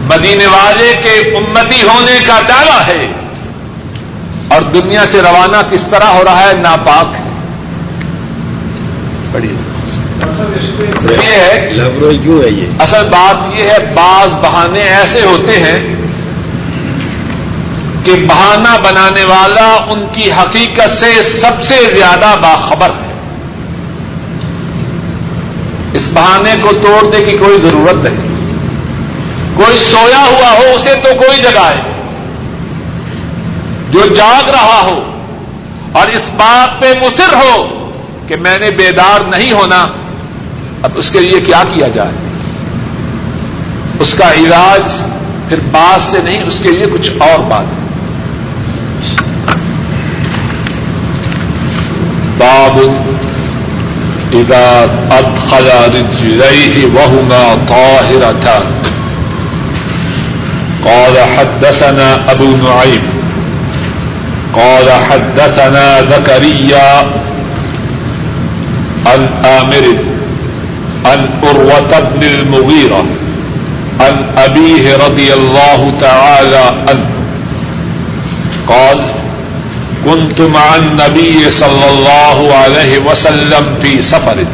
مدینے 0.00 0.46
والے 0.46 0.92
کے 1.04 1.36
امتی 1.36 1.82
ہونے 1.82 2.18
کا 2.26 2.40
دعوی 2.48 2.92
ہے۔ 2.92 3.12
اور 4.48 4.62
دنیا 4.62 5.04
سے 5.12 5.22
روانہ 5.22 5.56
کس 5.70 5.86
طرح 5.90 6.06
ہو 6.06 6.24
رہا 6.24 6.48
ہے؟ 6.48 6.52
ناپاک 6.52 7.14
ہے۔ 7.14 7.29
یہ 11.10 11.26
ہے 11.26 11.76
کیوں 12.22 12.42
ہے 12.42 12.48
یہ۔ 12.48 12.66
اصل 12.80 13.08
بات 13.08 13.60
یہ 13.60 13.64
ہے 13.64 13.78
بعض 13.94 14.34
بہانے 14.34 14.80
ایسے 14.80 15.20
ہوتے 15.20 15.52
ہیں 15.52 15.94
کہ 18.04 18.12
بہانہ 18.28 18.78
بنانے 18.84 19.24
والا 19.24 19.76
ان 19.90 20.06
کی 20.12 20.32
حقیقت 20.32 20.90
سے 21.00 21.22
سب 21.22 21.62
سے 21.62 21.74
زیادہ 21.96 22.34
باخبر 22.42 22.88
ہے۔ 22.88 23.10
اس 25.92 26.10
بہانے 26.14 26.54
کو 26.62 26.72
توڑنے 26.72 27.24
کی 27.24 27.36
کوئی 27.36 27.58
ضرورت 27.62 27.94
نہیں۔ 27.94 28.30
کوئی 29.56 29.78
سویا 29.78 30.24
ہوا 30.30 30.50
ہو 30.50 30.74
اسے 30.76 30.94
تو 30.94 31.08
کوئی 31.14 31.42
جگائے 31.42 31.76
جو 33.90 34.00
جاگ 34.14 34.50
رہا 34.50 34.80
ہو 34.82 35.20
اور 35.92 36.08
اس 36.08 36.22
بات 36.36 36.80
پہ 36.80 36.92
مصر 37.00 37.34
ہو 37.34 37.79
کہ 38.30 38.36
میں 38.36 38.58
نے 38.58 38.70
بیدار 38.70 39.20
نہیں 39.28 39.52
ہونا، 39.52 39.86
اب 40.82 40.90
اس 40.94 41.10
کے 41.10 41.20
لیے 41.20 41.40
کیا 41.40 41.62
کیا 41.72 41.88
جائے؟ 41.88 42.10
اس 44.00 44.14
کا 44.14 44.32
علاج 44.32 44.92
پھر 45.48 45.60
بات 45.60 46.00
سے 46.00 46.22
نہیں، 46.22 46.42
اس 46.42 46.60
کے 46.62 46.70
لیے 46.70 46.86
کچھ 46.92 47.10
اور 47.18 47.38
بات۔ 47.38 47.64
باب 52.38 52.78
اذا 54.32 54.66
ادخل 55.10 55.68
رجليه 55.94 56.84
وهما 56.94 57.44
طاهرتان 57.68 58.64
قال 60.82 61.16
حدثنا 61.36 62.12
ابو 62.28 62.56
نعيم، 62.56 63.10
قال 64.52 64.88
حدثنا 65.08 65.88
زكريا 66.10 67.02
عن 69.06 69.28
آمر، 69.44 69.96
عن 71.06 71.30
أروة 71.44 72.00
بن 72.00 72.22
المغيرة، 72.26 73.04
عن 74.00 74.26
أبيه 74.38 74.96
رضي 74.96 75.34
الله 75.34 75.92
تعالى 76.00 76.64
عنه. 76.88 77.10
قال 78.68 78.98
كنت 80.06 80.40
مع 80.40 80.76
النبي 80.76 81.50
صلى 81.50 81.86
الله 81.90 82.54
عليه 82.54 82.98
وسلم 82.98 83.64
في 83.82 84.02
سفر، 84.02 84.44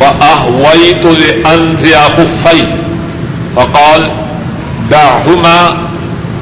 فأهويت 0.00 1.04
لأنزع 1.04 1.98
خفي 2.08 2.66
فقال 3.56 4.10
دعهما، 4.90 5.76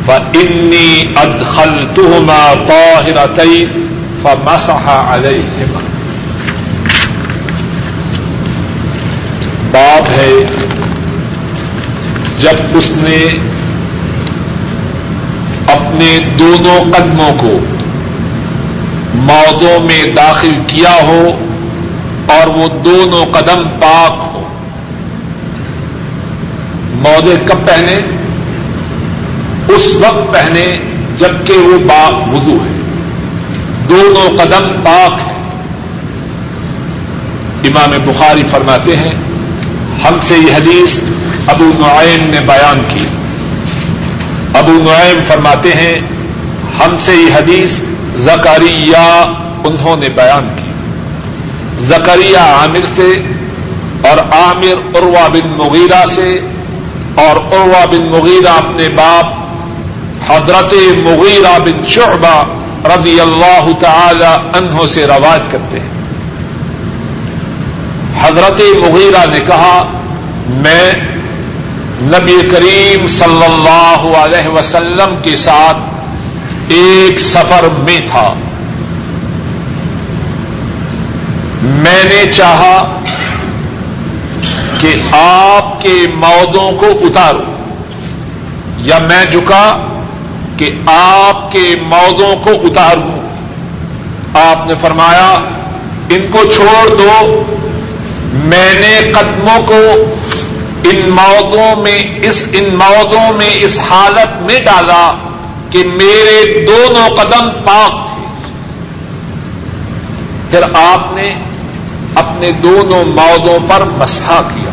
فإني 0.08 1.14
أدخلتهما 1.16 2.54
طاهرتين، 2.68 3.68
فمسح 4.24 4.88
عليهما. 4.88 5.88
باب 9.70 10.09
ہے۔ 10.09 10.33
جب 12.38 12.76
اس 12.76 12.90
نے 12.90 13.28
اپنے 15.72 16.18
دونوں 16.38 16.92
قدموں 16.92 17.33
کو 17.40 17.59
مودوں 19.14 19.81
میں 19.81 20.14
داخل 20.14 20.54
کیا 20.66 20.94
ہو 21.09 21.28
اور 22.28 22.46
وہ 22.46 22.68
دونوں 22.68 23.24
قدم 23.33 23.68
پاک 23.81 24.35
ہو۔ 24.35 24.42
مودے 26.92 27.37
کب 27.46 27.66
پہنے؟ 27.66 27.96
اس 29.68 29.94
وقت 29.94 30.35
پہنے 30.35 30.78
جبکہ 31.16 31.54
وہ 31.59 31.78
باغ 31.78 32.35
وضو 32.35 32.64
ہے۔ 32.64 32.78
دونوں 33.88 34.38
قدم 34.38 34.68
پاک 34.85 35.12
ہے 35.26 35.35
امام 37.64 37.90
بخاری 38.04 38.42
فرماتے 38.50 38.96
ہیں 38.96 39.27
ہم 40.04 40.18
سے 40.22 40.34
یہ 40.37 40.56
حدیث 40.56 41.00
ابو 41.48 41.64
نعیم 41.64 42.30
نے 42.30 42.40
بیان 42.40 42.82
کی۔ 42.88 43.04
ابو 44.54 44.72
نعیم 44.72 45.22
فرماتے 45.26 45.68
ہیں، 45.68 46.00
ہم 46.80 46.96
سے 46.98 47.12
یہ 47.12 47.34
حدیث 47.34 47.80
زکریہ 48.16 49.24
انہوں 49.64 49.96
نے 49.96 50.08
بیان 50.08 50.48
کی۔ 50.56 50.68
زکریہ 51.87 52.38
عامر 52.38 52.94
سے 52.96 53.11
اور 54.08 54.18
عامر 54.18 54.98
عروا 54.98 55.28
بن 55.28 55.48
مغیرہ 55.56 56.06
سے 56.06 56.38
اور 57.14 57.37
عروا 57.37 57.84
بن 57.84 58.06
مغیرہ 58.11 58.48
اپنے 58.48 58.88
باپ 58.88 59.38
حضرت 60.30 60.74
مغیرہ 60.96 61.58
بن 61.58 61.88
شعبہ 61.88 62.44
رضی 62.84 63.20
اللہ 63.20 63.68
تعالی 63.78 64.58
عنہ 64.58 64.87
سے 64.87 65.06
روایت 65.06 65.52
کرتے 65.52 65.80
ہیں۔ 65.80 65.97
حضرت 68.28 68.60
مغیرہ 68.76 69.30
نے 69.30 69.40
کہا، 69.40 69.92
میں 70.48 70.92
نبی 72.02 72.48
کریم 72.50 73.06
صلی 73.06 73.44
اللہ 73.44 74.16
علیہ 74.16 74.48
وسلم 74.48 75.14
کے 75.22 75.36
ساتھ 75.36 75.76
ایک 76.68 77.20
سفر 77.20 77.68
میں 77.78 78.00
تھا۔ 78.10 78.34
میں 81.62 82.04
نے 82.04 82.32
چاہا 82.32 83.00
کہ 84.78 84.94
آپ 85.12 85.82
کے 85.82 85.94
مودوں 86.14 86.70
کو 86.72 86.86
اتاروں، 86.86 87.52
یا 88.78 88.98
میں 88.98 89.24
جھکا 89.24 89.86
کہ 90.56 90.70
آپ 90.86 91.52
کے 91.52 91.74
مودوں 91.82 92.36
کو 92.36 92.50
اتاروں۔ 92.50 93.16
آپ 94.34 94.66
نے 94.66 94.74
فرمایا، 94.80 95.30
ان 96.08 96.26
کو 96.32 96.44
چھوڑ 96.44 96.96
دو 96.96 97.42
میں 98.32 98.74
نے 98.74 99.12
قدموں 99.12 99.66
کو 99.66 100.04
ان 100.84 101.10
مودوں 101.10 101.82
میں، 101.82 102.02
اس 102.22 102.44
ان 102.52 102.74
مودوں 102.74 103.32
میں، 103.32 103.50
اس 103.50 103.78
حالت 103.90 104.42
میں 104.42 104.60
ڈالا 104.60 105.14
کہ 105.70 105.78
میرے 105.84 106.64
دونوں 106.66 107.16
قدم 107.16 107.50
پاک 107.64 108.08
تھے۔ 108.08 108.24
پھر 110.50 110.62
آپ 110.74 111.12
نے 111.12 111.34
اپنے 112.14 112.52
دونوں 112.52 113.04
مودوں 113.04 113.58
پر 113.68 113.84
مسا 113.84 114.48
کیا۔ 114.54 114.70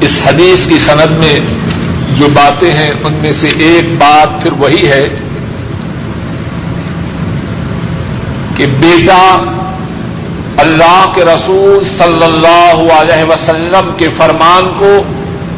اس 0.00 0.20
حدیث 0.26 0.66
کی 0.66 0.78
سند 0.78 1.24
میں 1.24 1.40
جو 2.16 2.28
باتیں 2.28 2.70
ہیں، 2.70 2.90
ان 3.04 3.12
میں 3.12 3.32
سے 3.32 3.48
ایک 3.48 3.98
بات 3.98 4.42
پھر 4.42 4.52
وہی 4.52 4.88
ہے 4.88 5.08
کہ 8.56 8.66
بیٹا 8.66 9.56
اللہ 10.60 11.12
کے 11.14 11.24
رسول 11.24 11.84
صلی 11.84 12.24
اللہ 12.24 12.92
علیہ 12.92 13.24
وسلم 13.24 13.90
کے 13.96 14.08
فرمان 14.16 14.72
کو 14.78 15.02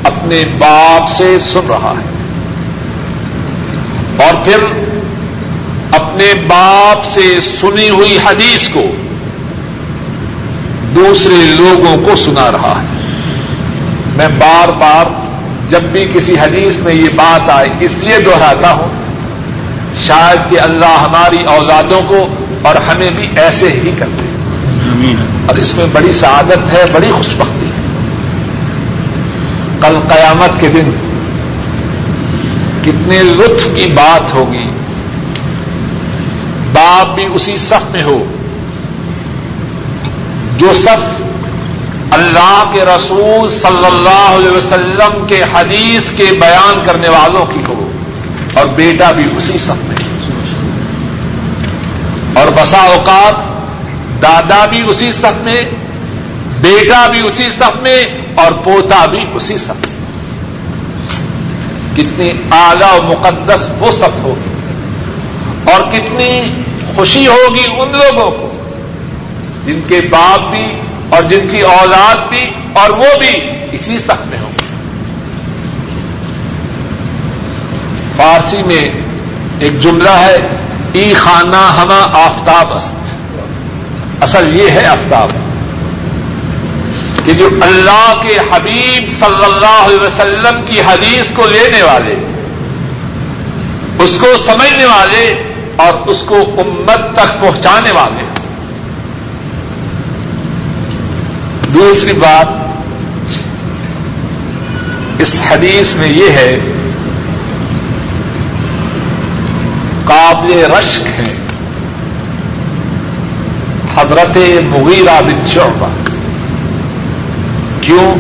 اپنے 0.05 0.43
باپ 0.59 1.11
سے 1.11 1.39
سن 1.39 1.67
رہا 1.69 1.95
ہے۔ 2.01 2.13
اور 4.25 4.45
پھر 4.45 4.59
اپنے 6.01 6.35
باپ 6.35 7.05
سے 7.05 7.41
سنی 7.41 7.91
ہوئی 7.91 8.19
حدیث 8.25 8.69
کو 8.69 8.83
دوسرے 10.95 11.55
لوگوں 11.59 11.97
کو 12.05 12.17
سنا 12.17 12.53
رہا 12.53 12.83
ہے۔ 12.83 12.87
میں 14.17 14.29
بار 14.29 14.69
بار 14.69 15.05
جب 15.69 15.83
بھی 15.83 16.09
کسی 16.15 16.35
حدیث 16.39 16.77
میں 16.77 16.95
یہ 16.95 17.09
بات 17.09 17.51
آئے، 17.51 17.69
اس 17.81 17.91
لیے 17.91 18.19
دوہراتا 18.19 18.73
ہوں، 18.73 18.89
شاید 20.07 20.51
کہ 20.51 20.61
اللہ 20.61 21.07
ہماری 21.09 21.45
اولادوں 21.45 22.01
کو 22.09 22.29
اور 22.63 22.77
ہمیں 22.77 23.11
بھی 23.11 23.27
ایسے 23.37 23.69
ہی 23.69 23.91
کرتے۔ 23.99 24.23
ہیں 24.23 24.32
اور 25.47 25.57
اس 25.57 25.75
میں 25.75 25.87
بڑی 25.93 26.13
سعادت 26.13 26.73
ہے، 26.73 26.85
بڑی 26.95 27.11
خوش 27.11 27.27
بختی 27.27 27.67
ہے۔ 27.67 27.73
کل 29.81 29.99
قیامت 30.09 30.61
کے 30.61 30.69
دن 30.69 30.91
کتنے 32.83 33.23
لطف 33.23 33.65
کی 33.65 33.93
بات 33.93 34.35
ہوگی۔ 34.35 34.65
باپ 36.73 37.15
بھی 37.15 37.25
اسی 37.35 37.57
صف 37.57 37.91
میں 37.91 38.03
ہو۔ 38.03 38.25
جو 40.57 40.73
صف 40.73 41.23
اللہ 42.11 42.65
کے 42.73 42.85
رسول 42.85 43.49
صلی 43.49 43.87
اللہ 43.87 44.37
علیہ 44.37 44.57
وسلم 44.57 45.27
کے 45.27 45.43
حدیث 45.43 46.11
کے 46.13 46.25
بیان 46.41 46.83
کرنے 46.87 47.09
والوں 47.09 47.45
کی 47.47 47.61
ہو، 47.69 47.91
اور 48.55 48.67
بیٹا 48.67 49.11
بھی 49.11 49.25
اسی 49.37 49.59
صف 49.59 49.85
میں۔ 49.85 49.97
اور 52.35 52.47
بسا 52.49 52.79
اوقات 52.79 53.52
دادا 54.23 54.67
بھی 54.67 54.83
اسی 54.89 55.13
صف 55.13 55.33
میں، 55.41 55.63
بیٹا 56.61 57.07
بھی 57.07 57.21
اسی 57.25 57.51
صف 57.51 57.83
میں 57.83 58.05
اور 58.35 58.53
پوتا 58.53 59.07
بھی 59.07 59.25
اسی 59.35 59.59
صف 59.59 59.71
میں۔ 59.71 59.93
کتنی 61.97 62.31
اعلی 62.51 62.99
و 62.99 63.03
مقدس 63.03 63.71
وہ 63.79 63.93
سب 63.93 64.23
ہوگی۔ 64.23 64.53
اور 65.73 65.93
کتنی 65.93 66.41
خوشی 66.97 67.27
ہوگی 67.27 67.65
ان 67.79 67.93
لوگوں 67.93 68.31
کو۔ 68.31 68.49
جن 69.67 69.81
کے 69.89 70.01
باپ 70.11 70.51
بھی 70.51 70.67
اور 71.09 71.23
جن 71.23 71.49
کی 71.51 71.61
اولاد 71.61 72.29
بھی 72.29 72.45
اور 72.73 72.91
وہ 72.91 73.19
بھی 73.19 73.33
اسی 73.73 73.99
سخت 73.99 74.27
میں 74.27 74.39
ہوں 74.39 74.53
فارسی 78.17 78.63
میں 78.63 78.89
ایک 79.59 79.81
جملہ 79.81 80.11
ہے، 80.11 80.37
ای 80.93 81.15
خانہ 81.15 81.77
ہما 81.79 82.01
آفتاب 82.13 82.73
است 82.73 82.95
اصل 84.23 84.57
یہ 84.57 84.71
ہے 84.71 84.87
آفتاب 84.87 85.31
کہ 87.27 87.33
جو 87.33 87.49
اللہ 87.63 88.23
کے 88.23 88.39
حبیب 88.53 89.11
صلی 89.11 89.45
اللہ 89.45 89.87
علیہ 89.87 90.07
وسلم 90.07 90.63
کی 90.67 90.81
حدیث 90.81 91.27
کو 91.35 91.47
لینے 91.47 91.83
والے، 91.83 92.15
اس 94.05 94.11
کو 94.21 94.27
سمجھنے 94.47 94.85
والے 94.85 95.43
اور 95.77 95.95
اس 96.07 96.19
کو 96.27 96.37
امت 96.59 97.17
تک 97.17 97.41
پہنچانے 97.41 97.91
والے۔ 97.91 98.25
دوسری 101.75 102.13
بات 102.13 102.47
اس 105.21 105.41
حدیث 105.51 105.95
میں 105.95 106.09
یہ 106.09 106.31
ہے، 106.31 106.59
قابل 110.05 110.65
رشک 110.79 111.07
ہے۔ 111.07 111.42
حضرت 113.97 114.37
مغیرہ 114.65 115.23
بن 115.23 115.49
شعبہ. 115.49 115.89
کیوں؟ 117.81 118.15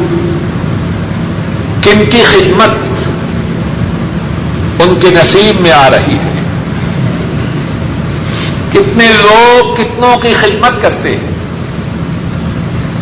کن 1.83 2.05
کی 2.11 2.23
خدمت 2.23 2.71
ان 4.83 4.95
کے 5.01 5.11
نصیب 5.11 5.61
میں 5.61 5.73
آ 5.73 5.91
رہی 5.91 6.19
ہے؟ 6.19 6.43
کتنے 8.73 9.07
لوگ 9.07 9.77
کتنوں 9.77 10.17
کی 10.17 10.35
خدمت 10.41 10.83
کرتے 10.83 11.17
ہیں؟ 11.17 11.31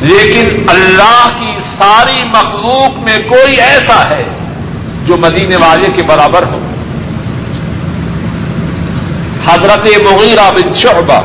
لیکن 0.03 0.69
اللہ 0.69 1.29
کی 1.39 1.53
ساری 1.79 2.25
مخلوق 2.25 2.99
میں 2.99 3.19
کوئی 3.29 3.57
ایسا 3.57 4.11
ہے 4.11 4.25
جو 5.07 5.17
مدینے 5.17 5.57
والے 5.57 5.89
کے 5.97 6.03
برابر 6.03 6.43
ہو؟ 6.43 6.59
حضرت 9.47 10.13
مغیرہ 10.13 10.51
بن 10.51 10.75
شعبہ 10.75 11.23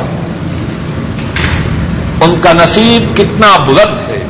ان 2.22 2.36
کا 2.42 2.54
نصیب 2.54 3.18
کتنا 3.18 3.64
بلند 3.64 4.10
ہے۔ 4.10 4.26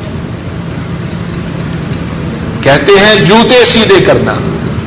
کہتے 2.60 2.92
ہیں 2.92 3.14
جوتے 3.14 3.64
سیدھے 3.64 4.04
کرنا۔ 4.04 4.34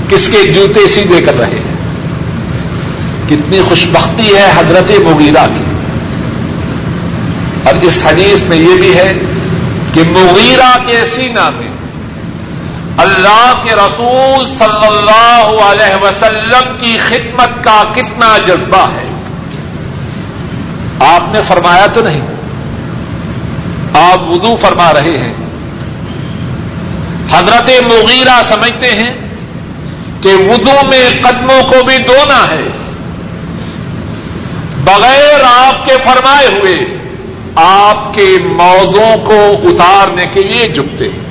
کس 0.09 0.27
کے 0.27 0.51
جوتے 0.51 0.87
سیدھے 0.87 1.21
کر 1.21 1.39
رہے 1.39 1.47
ہیں؟ 1.47 1.75
کتنی 3.27 3.61
خوشبختی 3.69 4.35
ہے 4.35 4.51
حضرت 4.55 4.91
مغیرہ 4.91 5.47
کی۔ 5.47 5.63
اور 7.63 7.73
اس 7.81 8.05
حدیث 8.05 8.43
میں 8.43 8.57
یہ 8.57 8.75
بھی 8.75 8.97
ہے 8.97 9.13
کہ 9.93 10.01
مغیرہ 10.03 10.77
کے 10.87 11.05
سینا 11.15 11.49
میں 11.49 11.69
اللہ 12.97 13.53
کے 13.63 13.75
رسول 13.75 14.45
صلی 14.59 14.87
اللہ 14.87 15.63
علیہ 15.63 16.03
وسلم 16.03 16.75
کی 16.79 16.97
خدمت 16.97 17.63
کا 17.63 17.83
کتنا 17.95 18.37
جذبہ 18.37 18.87
ہے۔ 18.89 19.05
آپ 20.99 21.33
نے 21.33 21.39
فرمایا 21.47 21.85
تو 21.85 22.01
نہیں۔ 22.01 22.38
آپ 23.93 24.29
وضو 24.29 24.55
فرما 24.55 24.93
رہے 24.93 25.17
ہیں۔ 25.17 25.33
حضرت 27.31 27.69
مغیرہ 27.83 28.41
سمجھتے 28.43 28.87
ہیں 28.87 29.29
کہ 30.21 30.29
وضو 30.35 30.87
میں 30.87 31.23
قدموں 31.23 31.63
کو 31.63 31.83
بھی 31.85 31.97
دھونا 31.97 32.43
ہے۔ 32.53 32.63
بغیر 34.83 35.43
آپ 35.43 35.87
کے 35.87 35.93
فرمائے 36.05 36.47
ہوئے 36.47 36.97
آپ 37.55 38.13
کے 38.13 38.37
موضوع 38.43 39.25
کو 39.25 39.51
اتارنے 39.63 40.25
کے 40.33 40.43
لیے 40.43 40.67
جھکتے 40.67 41.05
ہیں۔ 41.05 41.29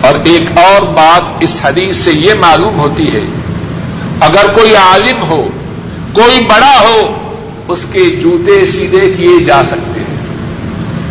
اور 0.00 0.14
ایک 0.24 0.58
اور 0.58 0.82
بات 0.82 1.22
اس 1.40 1.60
حدیث 1.64 1.96
سے 1.96 2.10
یہ 2.12 2.34
معلوم 2.34 2.78
ہوتی 2.78 3.14
ہے، 3.14 3.20
اگر 4.20 4.52
کوئی 4.52 4.76
عالم 4.76 5.22
ہو، 5.22 5.48
کوئی 6.12 6.44
بڑا 6.44 6.80
ہو، 6.80 7.00
اس 7.68 7.86
کے 7.92 8.16
جوتے 8.16 8.64
سیدھے 8.64 9.14
کیے 9.16 9.44
جا 9.44 9.62
سکتے 9.64 10.00
ہیں۔ 10.00 10.05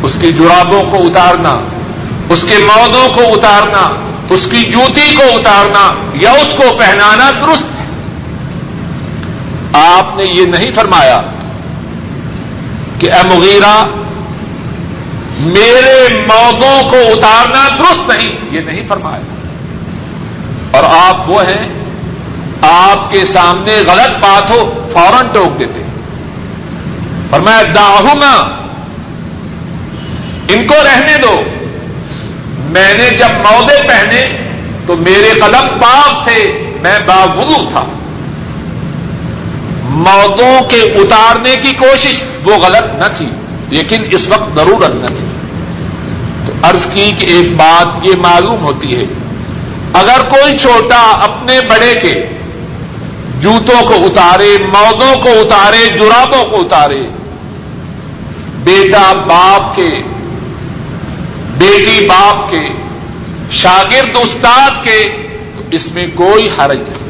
اس 0.05 0.17
کی 0.21 0.31
جرابوں 0.31 0.83
کو 0.91 0.97
اتارنا، 0.97 1.59
اس 2.29 2.41
کے 2.41 2.57
مودوں 2.57 3.07
کو 3.15 3.21
اتارنا، 3.21 3.95
اس 4.29 4.47
کی 4.51 4.63
جوتی 4.63 5.15
کو 5.15 5.23
اتارنا 5.23 5.95
یا 6.13 6.31
اس 6.31 6.55
کو 6.57 6.77
پہنانا 6.77 7.31
درست 7.31 7.63
ہے؟ 7.63 7.85
آپ 9.73 10.17
نے 10.17 10.23
یہ 10.23 10.45
نہیں 10.45 10.71
فرمایا 10.71 11.21
کہ 12.99 13.11
اے 13.11 13.37
مغیرہ، 13.37 13.83
میرے 15.39 16.25
مودوں 16.27 16.89
کو 16.89 16.97
اتارنا 16.97 17.67
درست 17.79 18.11
نہیں، 18.11 18.31
یہ 18.51 18.61
نہیں 18.61 18.81
فرمایا۔ 18.87 19.23
اور 20.71 20.83
آپ 20.83 21.29
وہ 21.29 21.41
ہیں، 21.41 21.69
آپ 22.61 23.11
کے 23.11 23.25
سامنے 23.25 23.81
غلط 23.87 24.11
بات 24.11 24.51
ہو، 24.51 24.89
فوراً 24.93 25.27
ٹوک 25.33 25.59
دیتے۔ 25.59 25.81
فرمایا 27.29 27.61
داہوں 27.75 28.15
ان 30.47 30.67
کو 30.67 30.75
رہنے 30.83 31.17
دو۔ 31.21 31.41
میں 32.57 32.93
نے 32.93 33.09
جب 33.17 33.29
مودے 33.29 33.87
پہنے 33.87 34.37
تو 34.87 34.97
میرے 34.97 35.39
قدم 35.39 35.67
پاک 35.67 36.27
تھے، 36.27 36.73
میں 36.81 36.99
باغلو 37.05 37.69
تھا۔ 37.71 37.85
مودوں 39.83 40.69
کے 40.69 40.81
اتارنے 40.81 41.55
کی 41.61 41.71
کوشش 41.71 42.23
وہ 42.43 42.55
غلط 42.55 43.03
نہ 43.03 43.17
تھی، 43.17 43.29
لیکن 43.69 44.03
اس 44.11 44.29
وقت 44.29 44.55
ضرورت 44.55 44.95
نہ 44.95 45.07
تھی۔ 45.07 45.27
تو 46.45 46.53
عرض 46.63 46.85
کی 46.93 47.11
کہ 47.19 47.25
ایک 47.25 47.55
بات 47.55 47.87
یہ 48.03 48.15
معلوم 48.15 48.63
ہوتی 48.63 48.97
ہے، 48.97 49.03
اگر 49.93 50.29
کوئی 50.29 50.57
چھوٹا 50.57 51.19
اپنے 51.23 51.59
بڑے 51.69 51.93
کے 52.01 52.25
جوتوں 53.39 53.87
کو 53.87 53.93
اتارے 53.93 54.57
مودوں 54.61 55.21
کو 55.21 55.29
اتارے، 55.29 55.95
جرابوں 55.95 56.45
کو 56.45 56.61
اتارے، 56.61 57.03
بیٹا 58.63 59.13
باپ 59.13 59.75
کے 59.75 60.14
بیٹی 61.57 62.05
باپ 62.07 62.49
کے، 62.51 62.63
شاگرد 63.53 64.17
استاد 64.21 64.83
کے، 64.83 64.99
تو 65.57 65.63
اس 65.71 65.91
میں 65.93 66.05
کوئی 66.15 66.47
حرج 66.57 66.79
نہیں۔ 66.79 67.03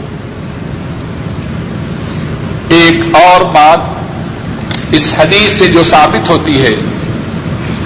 ایک 2.69 3.15
اور 3.15 3.41
بات 3.53 4.93
اس 4.95 5.13
حدیث 5.17 5.57
سے 5.59 5.67
جو 5.67 5.83
ثابت 5.83 6.29
ہوتی 6.29 6.61
ہے، 6.63 6.73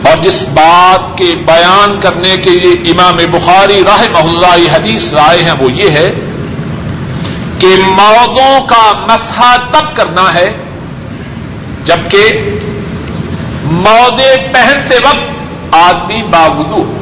اور 0.04 0.18
جس 0.24 0.44
بات 0.54 1.18
کے 1.18 1.34
بیان 1.46 2.00
کرنے 2.02 2.36
کے 2.44 2.52
لیے 2.56 2.74
امام 2.92 3.18
بخاری 3.32 3.82
راہ 3.88 4.04
محلہ 4.12 4.52
یہ 4.60 4.72
حدیث 4.72 5.12
رائے 5.14 5.42
ہیں، 5.44 5.58
وہ 5.60 5.72
یہ 5.72 5.90
ہے 5.90 6.10
کہ 7.60 7.76
مودوں 7.88 8.54
کا 8.68 8.86
مسحا 9.08 9.56
تب 9.72 9.96
کرنا 9.96 10.34
ہے 10.34 10.50
جبکہ 11.86 12.24
مودے 13.84 14.32
پہنتے 14.54 14.98
وقت 15.04 15.28
آدمی 15.72 16.24
باوضو۔ 16.24 16.94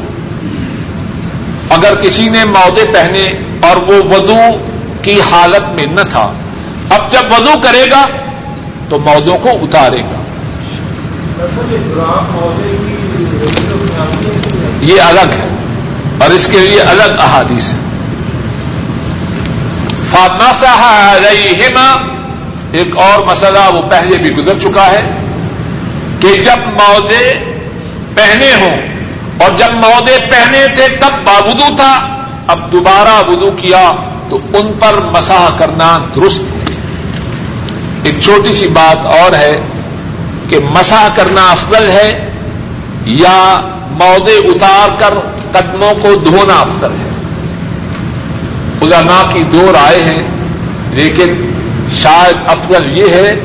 اگر 1.70 1.96
کسی 1.96 2.30
نے 2.30 2.46
مودے 2.46 2.86
پہنے 2.94 3.28
اور 3.60 3.78
وہ 3.78 4.16
وضو 4.16 4.40
کی 5.02 5.22
حالت 5.22 5.64
میں 5.76 5.86
نہ 5.86 6.02
تھا، 6.02 6.34
اب 6.90 7.12
جب 7.12 7.22
وضو 7.32 7.60
کرے 7.60 7.86
گا 7.92 8.06
تو 8.90 9.00
مودوں 9.00 9.38
کو 9.38 9.50
اتارے 9.50 10.00
گا۔ 10.00 10.24
یہ 14.82 15.02
الگ 15.02 15.32
ہے 15.32 15.50
اور 16.18 16.30
اس 16.30 16.48
کے 16.48 16.60
لیے 16.60 16.82
الگ 16.82 17.20
احادیث 17.20 17.74
ہے 17.74 17.80
فاطمہ 20.12 20.52
صاحب 20.62 21.78
ایک 22.72 22.98
اور 22.98 23.26
مسئلہ 23.26 23.74
وہ 23.74 23.82
پہلے 23.82 24.18
بھی 24.18 24.32
گزر 24.32 24.60
چکا 24.60 24.88
ہے 24.88 25.12
کہ 26.20 26.36
جب 26.36 26.68
موزے 26.68 27.47
پہنے 28.18 28.54
ہوں۔ 28.62 28.98
اور 29.42 29.56
جب 29.56 29.74
مودے 29.74 30.18
پہنے 30.32 30.66
تھے 30.76 30.88
تب 30.88 31.14
باوضو 31.26 31.76
تھا۔ 31.76 32.24
اب 32.48 32.72
دوبارہ 32.72 33.30
وضو 33.30 33.52
کیا 33.52 33.92
تو 34.30 34.40
ان 34.54 34.74
پر 34.80 35.02
مساح 35.02 35.58
کرنا 35.58 36.00
درست 36.16 36.42
ہے۔ 36.42 36.66
ایک 38.04 38.20
چھوٹی 38.22 38.54
سی 38.54 38.68
بات 38.68 39.06
اور 39.06 39.34
ہے 39.34 39.60
کہ 40.50 40.60
مساح 40.72 41.08
کرنا 41.16 41.52
افضل 41.52 41.90
ہے 41.90 42.32
یا 43.06 43.60
مودے 43.92 44.32
اتار 44.32 44.90
کر 45.00 45.14
قدموں 45.52 45.94
کو 46.02 46.16
دھونا 46.16 46.54
افضل 46.54 46.92
ہے۔ 46.92 47.10
علماء 48.82 49.34
کی 49.34 49.44
دو 49.44 49.74
رائے 49.74 50.04
ہیں، 50.04 50.22
لیکن 50.92 51.52
شاید 52.02 52.38
افضل 52.48 52.98
یہ 52.98 53.08
ہے 53.10 53.36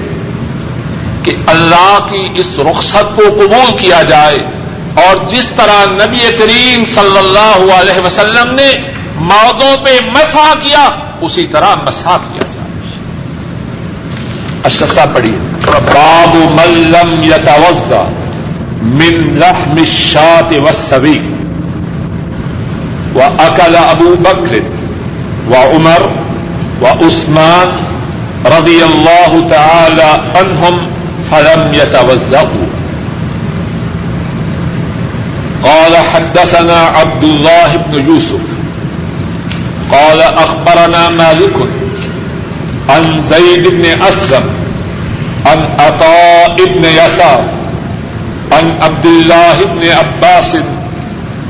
کہ 1.22 1.32
اللہ 1.46 1.98
کی 2.10 2.26
اس 2.34 2.58
رخصت 2.58 3.16
کو 3.16 3.22
قبول 3.30 3.78
کیا 3.78 4.02
جائے۔ 4.02 4.61
اور 4.94 5.26
جس 5.26 5.48
طرح 5.56 6.06
نبی 6.06 6.30
کریم 6.38 6.84
صلی 6.84 7.18
اللہ 7.18 7.74
علیہ 7.74 8.00
وسلم 8.04 8.54
نے 8.54 8.90
مودوں 9.14 9.84
پہ 9.84 10.04
مسا 10.04 10.54
کیا، 10.54 10.88
اسی 11.20 11.46
طرح 11.46 11.74
مسا 11.74 12.16
کیا 12.16 12.42
جائے۔ 12.52 12.98
اشرف 14.64 14.92
صاحب، 14.92 15.14
پڑھیے۔ 15.14 15.52
باب 15.66 16.34
ملم 16.34 17.22
یتوزا 17.22 18.08
من 18.82 19.38
لحم 19.38 19.74
الشات 19.76 20.52
والسبی 20.64 21.18
و 23.14 23.22
اکل 23.22 23.76
ابو 23.76 24.14
بکر 24.20 24.54
و 25.50 25.76
عمر 25.76 26.02
و 26.82 27.06
عثمان 27.06 27.84
رضی 28.46 28.82
اللہ 28.82 29.48
تعالی 29.54 30.38
عنہم 30.38 30.88
فلم 31.30 31.70
يتوزقوا 31.74 32.71
قال 35.64 35.96
حدثنا 35.96 36.78
عبد 36.98 37.24
الله 37.24 37.76
بن 37.76 38.06
يوسف. 38.08 38.40
قال 39.92 40.20
أخبرنا 40.22 41.08
مالك 41.10 41.56
عن 42.90 43.20
زيد 43.20 43.68
بن 43.68 43.84
أسلم 44.02 44.44
عن 45.46 45.58
عطاء 45.80 46.56
بن 46.66 46.84
يسار 46.84 47.44
عن 48.52 48.76
عبد 48.82 49.06
الله 49.06 49.56
بن 49.64 49.82
عباس 49.90 50.56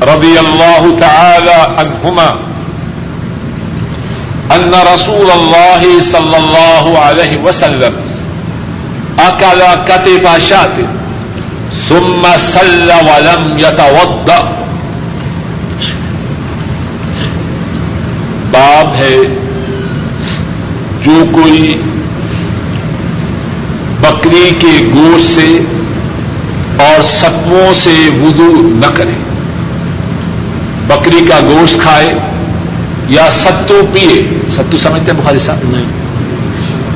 رضي 0.02 0.40
الله 0.40 0.98
تعالى 1.00 1.58
عنهما 1.78 2.36
أن 4.56 4.70
رسول 4.94 5.30
الله 5.30 6.00
صلى 6.00 6.36
الله 6.36 6.98
عليه 6.98 7.36
وسلم 7.36 7.94
أكل 9.18 9.60
كتف 9.88 10.24
شات 10.48 10.76
ثم 11.88 12.26
سل 12.38 12.90
ولم 13.06 13.56
يتوضأ. 13.58 14.40
باب 18.50 18.94
ہے 18.94 19.16
جو 21.02 21.24
کوئی 21.32 21.82
بکری 24.00 24.50
کے 24.58 24.90
گوشت 24.94 25.26
سے 25.26 25.58
اور 26.78 27.02
ستووں 27.02 27.74
سے 27.74 28.08
وضو 28.22 28.52
نہ 28.56 28.94
کرے۔ 28.94 29.14
بکری 30.88 31.26
کا 31.26 31.40
گوشت 31.40 31.80
کھائے 31.80 32.14
یا 33.08 33.30
ستو 33.30 33.80
پیے 33.92 34.28
ستو 34.50 34.78
سمجھتے 34.78 35.12
ہیں 35.12 35.18
بخاری 35.18 35.38
صاحب؟ 35.38 35.58
نہیں۔ 35.62 35.86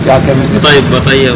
کیا 0.05 0.19
کہتے 0.27 0.81
بتائیے 0.91 1.29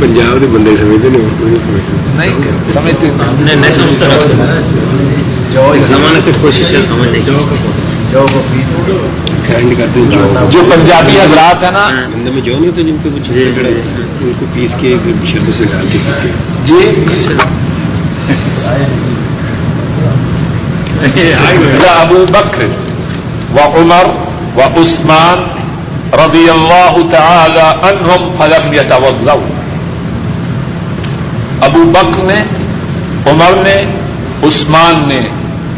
پنجاب 0.00 0.40
کے 0.40 0.46
بندے 0.48 0.76
سمجھتے 0.76 1.08
نہیں 1.08 2.42
سمجھتے 2.72 3.10
نہیں 3.54 3.72
سمجھتا 3.72 4.08
زمانے 5.88 6.20
سے 6.24 6.32
کوشش 6.40 6.72
ہے 6.72 6.82
سمجھنے 6.82 7.20
جو 10.50 10.62
پنجابی 10.70 11.18
حضرات 11.18 11.64
ہیں 11.64 11.70
نا 11.72 11.86
بندے 12.12 12.30
میں 12.30 12.42
جو 12.42 12.52
نہیں 12.52 12.68
ہوتے 12.68 12.82
جن 12.82 12.96
کو 13.02 13.10
کچھ 13.14 13.30
ان 13.30 14.32
کو 14.38 14.46
پیس 14.54 14.74
کے 14.80 14.94
شربت 15.24 15.60
میں 15.60 15.68
ڈال 15.72 15.86
کے 15.88 15.98
جی 16.64 16.80
ابو 21.90 22.24
بکر 22.30 22.66
و 23.52 23.68
عمر 23.74 24.08
و 24.56 24.62
عثمان 24.76 25.44
رضی 26.14 26.48
اللہ 26.50 26.96
تعالی 27.10 27.68
عنہم 27.82 28.30
فلم 28.38 28.72
يتوضؤ 28.72 29.55
ابو 31.62 31.84
بکر 31.84 32.24
نے، 32.24 32.42
عمر 33.30 33.62
نے، 33.62 33.82
عثمان 34.46 35.08
نے، 35.08 35.20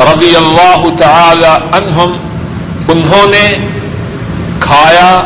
رضی 0.00 0.36
اللہ 0.36 0.86
تعالی 0.98 1.66
عنہم، 1.72 2.12
انہوں 2.88 3.30
نے 3.30 3.56
کھایا، 4.60 5.20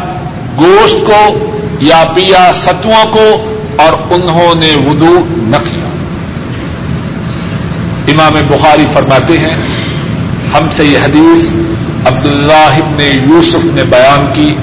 گوشت 0.59 1.07
کو 1.07 1.39
یا 1.81 2.05
پیا 2.15 2.53
ستووں 2.53 3.13
کو 3.13 3.55
اور 3.79 3.93
انہوں 4.11 4.55
نے 4.55 4.91
وضو 4.91 5.19
نہ 5.37 5.57
کیا۔ 5.57 5.89
امام 8.09 8.33
بخاری 8.49 8.85
فرماتے 8.93 9.39
ہیں، 9.39 9.57
ہم 10.55 10.69
سے 10.77 10.85
یہ 10.85 10.99
حدیث 10.99 11.49
عبد 12.07 12.27
اللہ 12.27 12.81
ابن 12.85 13.01
یوسف 13.01 13.65
نے 13.65 13.85
بیان 13.85 14.27
کی۔ 14.33 14.55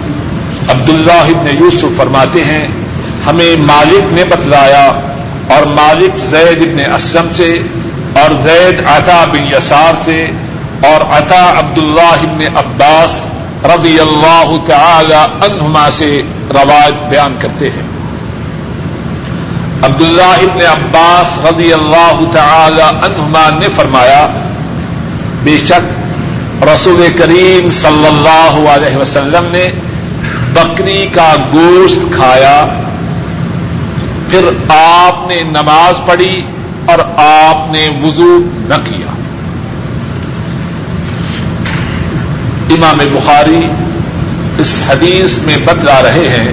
عبد 0.67 0.89
اللہ 0.89 1.37
ابن 1.37 1.63
یوسف 1.63 1.97
فرماتے 1.97 2.43
ہیں، 2.45 2.67
ہمیں 3.27 3.55
مالک 3.59 4.13
نے 4.13 4.23
بتلایا 4.25 4.91
اور 5.49 5.65
مالک 5.65 6.17
زید 6.17 6.61
ابن 6.61 6.93
اسلم 6.93 7.31
سے 7.31 7.61
اور 8.15 8.31
زید 8.43 8.79
عطا 8.87 9.25
بن 9.25 9.43
یسار 9.43 9.93
سے 10.05 10.31
اور 10.83 11.01
عطا 11.01 11.59
عبد 11.59 11.77
اللہ 11.77 12.29
ابن 12.29 12.57
عباس 12.57 13.25
رضی 13.65 13.99
اللہ 13.99 14.55
تعالی 14.67 15.13
عنہما 15.13 15.89
سے 15.91 16.21
روایت 16.49 17.01
بیان 17.09 17.33
کرتے 17.39 17.69
ہیں۔ 17.69 17.87
عبداللہ 19.83 20.37
ابن 20.43 20.61
عباس 20.61 21.39
رضی 21.39 21.73
اللہ 21.73 22.21
تعالی 22.33 22.81
عنہما 22.81 23.49
نے 23.49 23.67
فرمایا، 23.75 24.27
بے 25.43 25.57
شک 25.57 25.99
رسول 26.73 27.07
کریم 27.17 27.69
صلی 27.69 28.07
اللہ 28.07 28.69
علیہ 28.69 28.97
وسلم 28.97 29.45
نے 29.51 29.71
بکری 30.53 31.05
کا 31.05 31.35
گوشت 31.53 32.15
کھایا 32.15 32.65
پھر 34.29 34.45
آپ 34.69 35.27
نے 35.27 35.41
نماز 35.43 36.07
پڑھی 36.07 36.39
اور 36.85 36.99
آپ 37.17 37.71
نے 37.71 37.89
وضو 38.03 38.39
نہ 38.67 38.75
کیا۔ 38.89 39.13
امام 42.73 42.97
بخاری 43.13 43.67
اس 44.57 44.81
حدیث 44.89 45.37
میں 45.37 45.57
بتلا 45.57 46.01
رہے 46.03 46.27
ہیں 46.29 46.51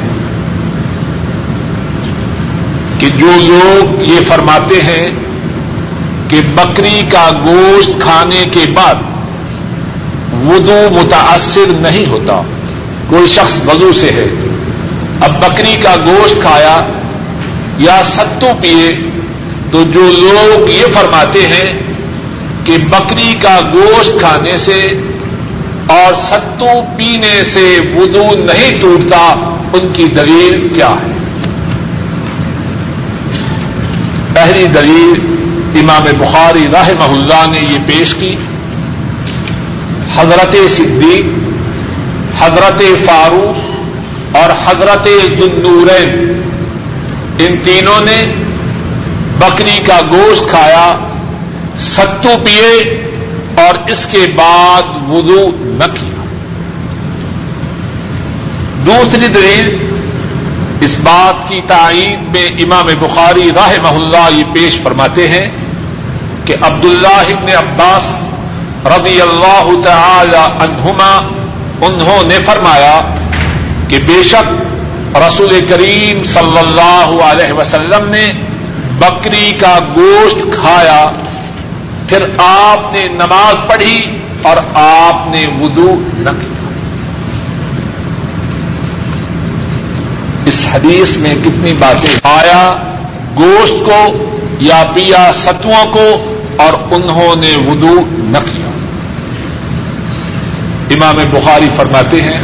کہ 2.99 3.09
جو 3.09 3.31
لوگ 3.41 4.03
یہ 4.03 4.21
فرماتے 4.29 4.83
ہیں 4.83 5.07
کہ 6.29 6.41
بکری 6.55 7.03
کا 7.13 7.31
گوشت 7.45 8.01
کھانے 8.01 8.45
کے 8.53 8.71
بعد 8.71 8.95
وضو 10.47 10.81
متاثر 10.93 11.73
نہیں 11.73 12.11
ہوتا، 12.11 12.41
کوئی 13.07 13.27
شخص 13.27 13.61
وضو 13.69 13.93
سے 13.93 14.11
ہے، 14.11 14.29
اب 15.21 15.43
بکری 15.43 15.77
کا 15.83 15.95
گوشت 16.07 16.43
کھایا 16.43 16.81
یا 17.79 18.01
ستو 18.07 18.53
پیے، 18.61 18.93
تو 19.73 19.83
جو 19.95 20.03
لوگ 20.13 20.69
یہ 20.71 20.95
فرماتے 20.95 21.47
ہیں 21.47 21.73
کہ 22.67 22.77
بکری 22.91 23.35
کا 23.43 23.59
گوشت 23.73 24.19
کھانے 24.21 24.57
سے 24.59 24.81
اور 25.95 26.15
ستو 26.21 26.73
پینے 26.97 27.43
سے 27.45 27.67
وضو 27.95 28.25
نہیں 28.39 28.81
ٹوٹتا، 28.81 29.25
ان 29.75 29.93
کی 29.93 30.07
دلیل 30.17 30.69
کیا 30.75 30.89
ہے؟ 31.03 31.13
پہلی 34.35 34.67
دلیل 34.75 35.21
امام 35.81 36.05
بخاری 36.19 36.67
راہ 36.73 36.91
اللہ 37.05 37.45
نے 37.51 37.61
یہ 37.63 37.79
پیش 37.87 38.15
کی، 38.15 38.35
حضرت 40.17 40.57
صدیق، 40.69 41.27
حضرت 42.39 42.83
فاروق 43.07 44.37
اور 44.37 44.51
حضرت 44.65 45.09
ذنورین 45.39 46.11
ان 47.39 47.57
تینوں 47.63 48.01
نے 48.01 48.21
بکری 49.39 49.79
کا 49.87 50.01
گوشت 50.11 50.51
کھایا، 50.51 50.87
ستو 51.79 52.35
پیے 52.45 53.01
اور 53.55 53.75
اس 53.89 54.07
کے 54.07 54.27
بعد 54.37 54.83
وضو 55.11 55.41
نہ 55.61 55.85
کیا۔ 55.85 56.25
دوسری 58.87 59.29
دلیل، 59.29 59.77
اس 60.81 60.97
بات 60.99 61.49
کی 61.49 61.61
تائید 61.67 62.37
میں 62.37 62.49
امام 62.65 62.87
بخاری 63.01 63.51
راہ 63.57 63.73
محلہ 63.83 64.25
یہ 64.31 64.45
پیش 64.55 64.81
فرماتے 64.83 65.29
ہیں 65.29 65.47
کہ 66.45 66.55
عبداللہ 66.63 67.25
ابن 67.29 67.49
عباس 67.59 68.13
رضی 68.87 69.21
اللہ 69.21 69.71
تعالی 69.85 70.45
عنہما، 70.65 71.13
انہوں 71.87 72.29
نے 72.29 72.39
فرمایا 72.47 73.01
کہ 73.89 73.99
بے 73.99 74.23
شک 74.23 74.66
رسول 75.21 75.61
کریم 75.69 76.25
صلی 76.25 76.59
اللہ 76.59 77.25
علیہ 77.25 77.53
وسلم 77.53 78.09
نے 78.09 78.29
بکری 78.99 79.53
کا 79.61 79.79
گوشت 79.97 80.39
کھایا، 80.53 81.11
پھر 82.09 82.25
آپ 82.39 82.95
نے 82.95 83.07
نماز 83.13 83.69
پڑھی 83.69 84.01
اور 84.43 84.57
آپ 84.75 85.29
نے 85.29 85.47
وضو 85.61 85.95
نہ 86.19 86.31
کیا۔ 86.31 86.69
اس 90.45 90.67
حدیث 90.73 91.17
میں 91.17 91.35
کتنی 91.35 91.73
باتیں 91.73 92.19
آیا، 92.23 92.77
گوشت 93.37 93.75
کو 93.85 94.29
یا 94.61 94.83
پیا 94.95 95.31
ستووں 95.33 95.93
کو 95.93 96.35
اور 96.57 96.73
انہوں 96.91 97.41
نے 97.41 97.57
وضو 97.57 98.01
نہ 98.11 98.39
کیا۔ 98.39 98.71
امام 100.91 101.17
بخاری 101.31 101.69
فرماتے 101.77 102.23
ہیں، 102.23 102.39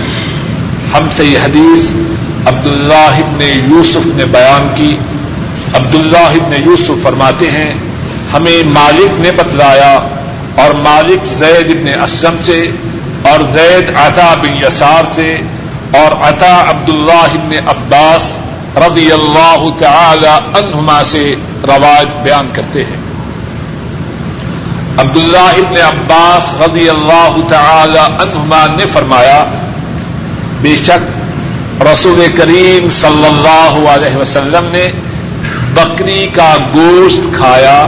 ہم 0.94 1.08
سے 1.16 1.24
یہ 1.24 1.38
حدیث 1.38 1.90
عبد 2.46 2.66
اللہ 2.66 3.20
ابن 3.26 3.42
یوسف 3.42 4.06
نے 4.06 4.24
بیان 4.24 4.68
کی۔ 4.74 4.96
عبد 5.74 5.94
اللہ 5.94 6.42
ابن 6.42 6.52
یوسف 6.66 7.02
فرماتے 7.02 7.50
ہیں، 7.50 7.74
ہمیں 8.34 8.68
مالک 8.68 9.20
نے 9.20 9.30
بتلایا 9.32 9.98
اور 10.56 10.74
مالک 10.74 11.24
زید 11.24 11.70
ابن 11.70 12.02
اسلم 12.02 12.42
سے 12.42 12.62
اور 13.22 13.40
زید 13.52 13.90
عطا 13.96 14.34
بن 14.34 14.56
یسار 14.56 15.04
سے 15.14 15.36
اور 15.92 16.12
عطا 16.12 16.64
عبد 16.70 16.88
اللہ 16.88 17.30
ابن 17.32 17.68
عباس 17.68 18.38
رضی 18.76 19.12
اللہ 19.12 19.64
تعالی 19.78 20.26
عنہما 20.26 21.04
سے 21.04 21.34
روایت 21.64 22.22
بیان 22.22 22.48
کرتے 22.52 22.84
ہیں۔ 22.84 23.02
عبداللہ 24.98 25.52
ابن 25.58 25.76
عباس 25.76 26.54
رضی 26.54 26.88
اللہ 26.88 27.36
تعالی 27.50 27.98
عنہما 27.98 28.66
نے 28.66 28.84
فرمایا، 28.92 29.44
بے 30.60 30.76
شک 30.76 31.21
رسول 31.84 32.26
کریم 32.36 32.88
صلی 32.88 33.26
اللہ 33.26 33.90
علیہ 33.90 34.16
وسلم 34.16 34.68
نے 34.72 34.86
بکری 35.74 36.26
کا 36.26 36.56
گوشت 36.74 37.36
کھایا، 37.36 37.86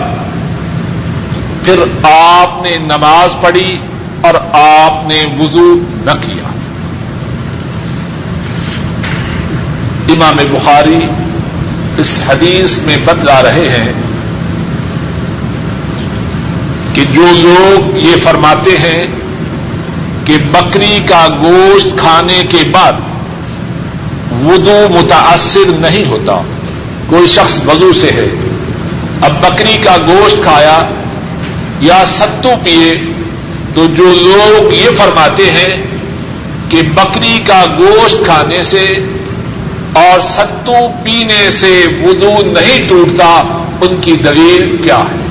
پھر 1.62 1.80
آپ 2.02 2.62
نے 2.62 2.76
نماز 2.78 3.36
پڑھی 3.42 3.78
اور 4.20 4.34
آپ 4.52 5.06
نے 5.06 5.24
وضو 5.38 5.74
نہ 6.04 6.10
کیا۔ 6.10 6.48
امام 10.08 10.36
بخاری 10.52 11.00
اس 11.96 12.22
حدیث 12.28 12.78
میں 12.78 12.96
بتلا 12.96 13.42
رہے 13.42 13.68
ہیں 13.68 13.92
کہ 16.94 17.04
جو 17.04 17.26
لوگ 17.36 17.96
یہ 17.96 18.16
فرماتے 18.22 18.76
ہیں 18.78 19.06
کہ 20.24 20.36
بکری 20.52 20.98
کا 21.08 21.26
گوشت 21.42 21.98
کھانے 21.98 22.42
کے 22.50 22.68
بعد 22.68 22.92
وضو 24.42 24.88
متاثر 24.90 25.70
نہیں 25.70 26.10
ہوتا۔ 26.10 26.42
کوئی 27.06 27.26
شخص 27.26 27.60
وضو 27.66 27.92
سے 27.92 28.10
ہے، 28.10 28.28
اب 29.20 29.42
بکری 29.42 29.76
کا 29.84 29.96
گوشت 30.08 30.42
کھایا 30.42 30.82
یا 31.80 32.04
ستو 32.04 32.50
پیے، 32.64 32.94
تو 33.74 33.86
جو 33.86 34.04
لوگ 34.04 34.74
یہ 34.74 34.88
فرماتے 34.96 35.42
ہیں 35.42 35.82
کہ 36.68 36.82
بکری 36.82 37.38
کا 37.46 37.64
گوشت 37.78 38.24
کھانے 38.24 38.62
سے 38.62 38.84
اور 39.92 40.20
ستو 40.20 40.74
پینے 41.02 41.50
سے 41.50 41.86
وضو 42.02 42.30
نہیں 42.46 42.88
ٹوٹتا، 42.88 43.42
ان 43.80 43.96
کی 44.00 44.12
دلیل 44.12 44.76
کیا 44.84 44.98
ہے؟ 44.98 45.24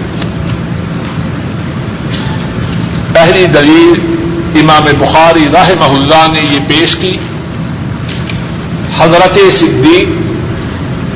پہلی 3.14 3.46
دلیل 3.46 4.16
امام 4.62 4.86
بخاری 5.00 5.46
راہ 5.54 5.70
اللہ 5.82 6.32
نے 6.34 6.56
یہ 6.56 6.60
پیش 6.68 6.96
کی۔ 6.96 7.18
حضرت 8.98 9.38
صدیق، 9.52 10.10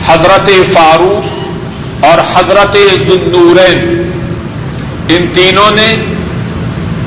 حضرت 0.08 0.50
فاروق 0.74 2.06
اور 2.06 2.20
حضرت 2.34 2.78
ذنورین 3.08 4.12
ان 5.10 5.28
تینوں 5.34 5.72
نے 5.72 5.96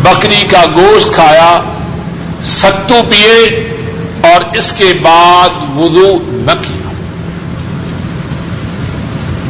بکری 0.02 0.42
کا 0.50 0.64
گوشت 0.76 1.14
کھایا، 1.14 1.61
ستو 2.42 3.00
پیے 3.11 3.66
اور 4.22 4.56
اس 4.56 4.72
کے 4.72 4.92
بعد 5.02 5.50
وضو 5.76 6.09
نہ 6.30 6.52
کیا۔ 6.62 6.90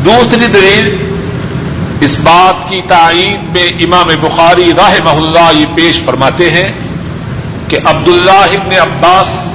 دوسری 0.05 0.47
دلیل، 0.47 0.97
اس 2.01 2.19
بات 2.19 2.69
کی 2.69 2.81
تائید 2.89 3.57
میں 3.57 3.69
امام 3.85 4.07
بخاری 4.21 4.71
راہ 4.77 4.95
محلہ 5.05 5.49
یہ 5.55 5.67
پیش 5.75 6.03
فرماتے 6.05 6.51
ہیں 6.51 6.73
کہ 7.69 7.79
عبداللہ 7.85 8.47
ابن 8.53 8.73
عباس 8.81 9.50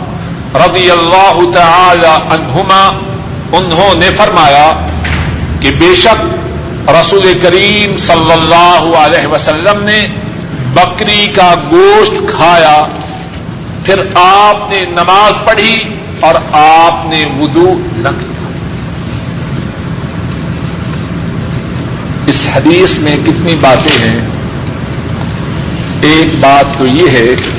رضی 0.57 0.91
اللہ 0.91 1.51
تعالی 1.53 2.33
عنہما، 2.33 2.99
انہوں 3.57 3.99
نے 3.99 4.09
فرمایا 4.17 4.87
کہ 5.59 5.71
بے 5.71 5.95
شک 5.95 6.35
رسول 6.89 7.39
کریم 7.39 7.97
صلی 7.97 8.31
اللہ 8.31 8.97
علیہ 8.97 9.27
وسلم 9.27 9.83
نے 9.83 10.03
بکری 10.73 11.27
کا 11.35 11.53
گوشت 11.71 12.13
کھایا، 12.27 12.87
پھر 13.85 14.01
آپ 14.15 14.71
نے 14.71 14.85
نماز 14.89 15.33
پڑھی 15.45 15.77
اور 16.19 16.35
آپ 16.51 17.05
نے 17.05 17.25
وضو 17.39 17.79
نہ 17.95 18.09
کیا۔ 18.09 18.35
اس 22.27 22.47
حدیث 22.55 22.97
میں 22.97 23.17
کتنی 23.25 23.55
باتیں 23.55 24.07
ہیں۔ 24.07 24.19
ایک 26.01 26.35
بات 26.39 26.77
تو 26.77 26.85
یہ 26.85 27.09
ہے 27.09 27.54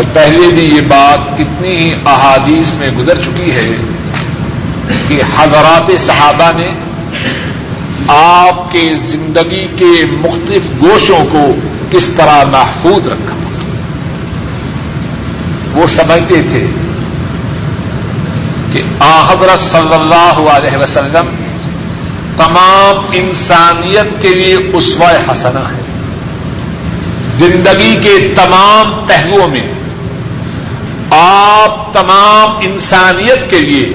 اور 0.00 0.14
پہلے 0.14 0.54
بھی 0.54 0.62
یہ 0.62 0.80
بات 0.80 1.38
کتنی 1.38 1.76
ہی 1.76 1.92
احادیث 2.06 2.74
میں 2.74 2.90
گزر 2.90 3.16
چکی 3.22 3.50
ہے 3.52 3.76
کہ 5.08 5.22
حضرات 5.38 6.00
صحابہ 6.00 6.58
نے 6.58 6.66
آپ 8.08 8.72
کے 8.72 8.94
زندگی 8.94 9.68
کے 9.76 10.06
مختلف 10.10 10.62
گوشوں 10.82 11.24
کو 11.32 11.54
کس 11.90 12.10
طرح 12.16 12.44
محفوظ 12.44 13.08
رکھا۔ 13.08 13.34
وہ 15.74 15.86
سمجھتے 15.86 16.42
تھے 16.42 16.66
کہ 18.72 18.82
آ 19.00 19.32
حضرت 19.32 19.60
صلی 19.60 19.94
اللہ 19.94 20.50
علیہ 20.50 20.76
وسلم 20.76 21.26
تمام 22.36 23.06
انسانیت 23.12 24.22
کے 24.22 24.28
لیے 24.28 24.56
اسوائے 24.72 25.18
حسنا 25.32 25.60
ہے۔ 25.60 25.82
زندگی 27.36 27.94
کے 28.02 28.34
تمام 28.36 29.06
پہلوؤں 29.06 29.48
میں 29.48 29.79
آپ 31.10 31.92
تمام 31.92 32.56
انسانیت 32.60 33.50
کے 33.50 33.58
لیے 33.58 33.92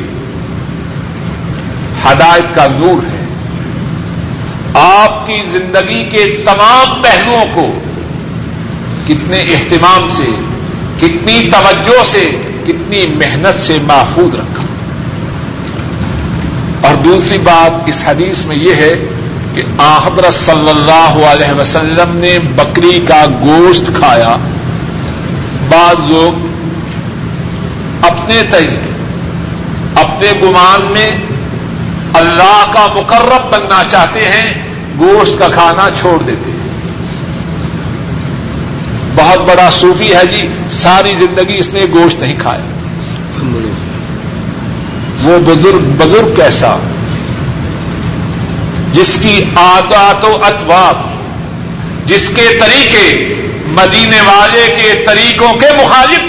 ہدایت 2.06 2.56
کا 2.56 2.68
نور 2.68 3.06
ہے۔ 3.06 3.26
آپ 4.74 5.28
کی 5.28 5.44
زندگی 5.52 6.04
کے 6.04 6.44
تمام 6.46 7.02
پہلوؤں 7.02 7.46
کو 7.56 7.80
کتنے 9.08 9.38
اہتمام 9.38 10.08
سے، 10.08 10.26
کتنی 10.98 11.50
توجہ 11.52 12.04
سے، 12.04 12.26
کتنی 12.68 13.06
محنت 13.08 13.60
سے 13.60 13.78
محفوظ 13.84 14.36
رکھا۔ 14.36 14.66
اور 16.88 16.96
دوسری 16.96 17.38
بات 17.38 17.72
اس 17.86 18.04
حدیث 18.08 18.46
میں 18.46 18.56
یہ 18.56 18.76
ہے 18.76 18.94
کہ 19.56 19.62
آحدر 19.78 20.32
صلی 20.32 20.70
اللہ 20.70 21.26
علیہ 21.26 21.60
وسلم 21.60 22.18
نے 22.18 22.40
بکری 22.40 23.06
کا 23.08 23.26
گوشت 23.46 23.84
کھایا۔ 23.88 24.36
بعض 25.70 26.12
لوگ 26.12 26.45
اپنے 28.02 28.42
تئی 28.52 28.68
اپنے 29.96 30.32
گمان 30.44 30.92
میں 30.92 31.08
اللہ 32.14 32.72
کا 32.74 32.88
مقرب 32.96 33.54
بننا 33.54 33.84
چاہتے 33.92 34.20
ہیں، 34.20 34.54
گوشت 35.00 35.40
کا 35.40 35.48
کھانا 35.48 35.90
چھوڑ 36.00 36.24
دیتے 36.24 36.52
ہیں۔ 36.52 36.56
بہت 39.16 39.40
بڑا 39.40 39.70
صوفی 39.72 40.16
ہے 40.16 40.26
جی 40.26 40.48
ساری 40.70 41.14
زندگی 41.16 41.58
اس 41.58 41.70
نے 41.70 41.82
گوشت 41.94 42.20
نہیں 42.20 42.40
کھایا۔ 42.40 42.66
وہ 45.24 45.40
بزرگ 45.40 45.92
بزرگ 45.98 46.36
کیسا؟ 46.36 46.78
جس 48.92 49.20
کی 49.22 49.42
آدات 49.56 50.26
و 50.26 50.38
اتواب 50.44 50.98
جس 52.08 52.32
کے 52.36 52.60
طریقے، 52.60 53.36
مدینے 53.68 54.22
والے 54.22 54.76
کے 54.76 55.04
طریقوں 55.08 55.54
کے 55.54 55.84
مخالف 55.84 56.20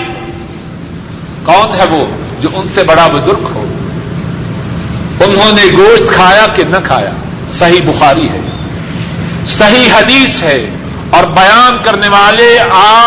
کون 1.47 1.81
ہے 1.81 1.85
وہ 1.87 2.07
جو 2.41 2.49
ان 2.55 2.67
سے 2.75 2.85
بڑا 2.85 3.07
بزرگ 3.07 3.45
ہو؟ 3.55 3.67
انہوں 5.21 5.53
نے 5.53 5.63
گوشت 5.79 6.15
کھایا 6.15 6.47
کہ 6.57 6.65
نہ 6.65 6.77
کھایا؟ 6.85 7.11
صحیح 7.51 7.81
بخاری 7.87 8.29
ہے۔ 8.29 8.41
صحیح 9.47 9.93
حدیث 9.93 10.43
ہے۔ 10.43 10.71
اور 11.11 11.25
بیان 11.25 11.77
کرنے 11.83 12.09
والے 12.09 12.59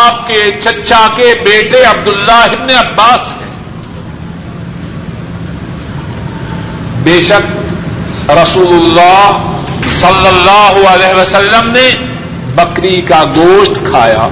آپ 0.08 0.28
کے 0.28 0.52
چچا 0.60 1.06
کے 1.16 1.34
بیٹے 1.44 1.84
عبداللہ 1.84 2.32
ابن 2.32 2.70
عباس 2.70 3.32
ہیں۔ 3.32 3.50
بے 7.02 7.20
شک 7.20 7.42
رسول 8.30 8.68
اللہ 8.68 9.52
صلی 9.84 10.28
اللہ 10.28 10.88
علیہ 10.88 11.20
وسلم 11.20 11.70
نے 11.70 11.94
بکری 12.54 13.00
کا 13.00 13.24
گوشت 13.36 13.74
کھایا۔ 13.90 14.28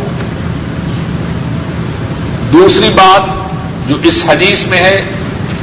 دوسری 2.52 2.88
بات 2.88 3.47
جو 3.88 3.96
اس 4.02 4.24
حدیث 4.28 4.66
میں 4.66 4.78
ہے 4.78 4.98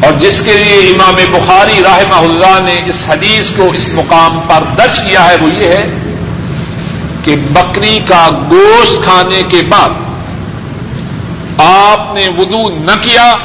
اور 0.03 0.13
جس 0.13 0.41
کے 0.41 0.53
لیے 0.53 0.91
امام 0.91 1.15
بخاری 1.31 1.83
رحمہ 1.83 2.15
اللہ 2.15 2.59
نے 2.63 2.81
اس 2.85 3.05
حدیث 3.09 3.51
کو 3.51 3.71
اس 3.77 3.87
مقام 3.89 4.39
پر 4.39 4.63
درج 4.77 4.99
کیا 4.99 5.29
ہے 5.29 5.35
وہ 5.41 5.49
یہ 5.55 5.67
ہے 5.67 5.85
کہ 7.23 7.35
بکری 7.35 7.99
کا 8.07 8.29
گوشت 8.51 9.03
کھانے 9.03 9.41
کے 9.49 9.61
بعد 9.69 9.89
آپ 11.57 12.15
نے 12.15 12.27
وضو 12.37 12.69
نہ 12.69 12.95
کیا، 13.01 13.35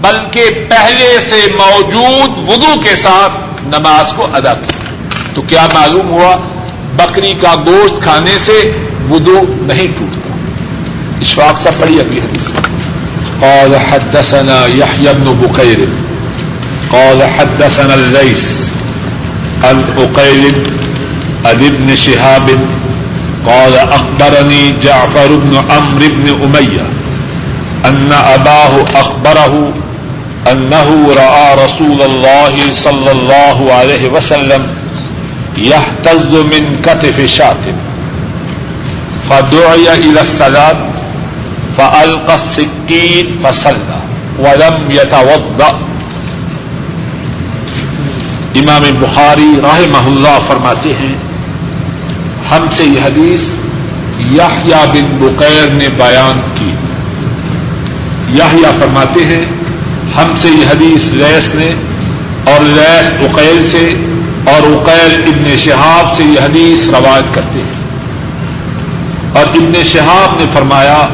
بلکہ 0.00 0.44
پہلے 0.68 1.18
سے 1.18 1.46
موجود 1.52 2.48
وضو 2.48 2.80
کے 2.80 2.96
ساتھ 2.96 3.32
نماز 3.62 4.12
کو 4.16 4.26
ادا 4.32 4.54
کیا 4.54 4.78
تو 5.34 5.42
کیا 5.42 5.66
معلوم 5.74 6.10
ہوا 6.10 6.36
بکری 6.96 7.32
کا 7.32 7.54
گوشت 7.54 8.02
کھانے 8.02 8.38
سے 8.38 8.72
وضو 9.10 9.40
نہیں 9.60 9.86
ٹوٹتا؟ 9.98 10.34
اشفاق 11.20 11.60
سب 11.62 11.80
پڑی 11.80 12.00
اگلی 12.00 12.20
حدیث۔ 12.20 12.50
قال 13.42 13.80
حدثنا 13.80 14.66
يحيى 14.66 15.12
بن 15.14 15.32
بكير 15.32 15.88
قال 16.92 17.22
حدثنا 17.30 17.94
الليث 17.94 18.60
عن 19.64 19.84
أقيل 19.98 20.54
عن 21.44 21.64
ابن 21.64 21.94
شهاب 21.96 22.48
قال 23.46 23.74
أخبرني 23.76 24.70
جعفر 24.82 25.36
بن 25.36 25.56
عمرو 25.70 26.08
بن 26.08 26.28
أمية 26.44 26.86
أن 27.84 28.12
أباه 28.12 28.84
أخبره 28.94 29.72
أنه 30.52 31.06
رأى 31.16 31.64
رسول 31.64 32.02
الله 32.02 32.72
صلى 32.72 33.10
الله 33.12 33.72
عليه 33.72 34.08
وسلم 34.08 34.66
يهتز 35.56 36.34
من 36.34 36.76
كتف 36.82 37.24
شاة 37.26 37.64
فدعي 39.30 39.94
إلى 39.94 40.20
الصلاة 40.20 40.95
فألقى 41.76 42.32
السكين 42.32 43.42
فصلى 43.42 43.98
ولم 44.38 44.90
يتوضأ. 44.90 45.72
امام 48.54 48.82
بخاری 49.00 49.60
راہ 49.62 50.06
اللہ 50.06 50.38
فرماتے 50.46 50.94
ہیں، 50.94 51.14
ہم 52.50 52.66
سے 52.70 52.84
یہ 52.84 53.00
حدیث 53.00 53.50
یحیا 54.18 54.84
بن 54.84 55.16
بقیر 55.18 55.70
نے 55.70 55.88
بیان 55.88 56.40
کی۔ 56.54 56.72
یحیا 58.38 58.70
فرماتے 58.80 59.24
ہیں، 59.24 59.44
ہم 60.16 60.36
سے 60.36 60.48
یہ 60.48 60.66
حدیث 60.66 61.08
لیس 61.08 61.54
نے 61.54 61.74
اور 62.44 62.60
لیس 62.60 63.10
اقیل 63.20 63.62
سے 63.62 63.88
اور 64.50 64.62
اقیل 64.62 65.22
ابن 65.26 65.56
شہاب 65.56 66.14
سے 66.14 66.22
یہ 66.22 66.44
حدیث 66.44 66.88
روایت 66.88 67.34
کرتے 67.34 67.58
ہیں۔ 67.58 67.76
اور 69.36 69.44
ابن 69.44 69.84
شہاب 69.84 70.38
نے 70.38 70.44
فرمایا 70.52 71.08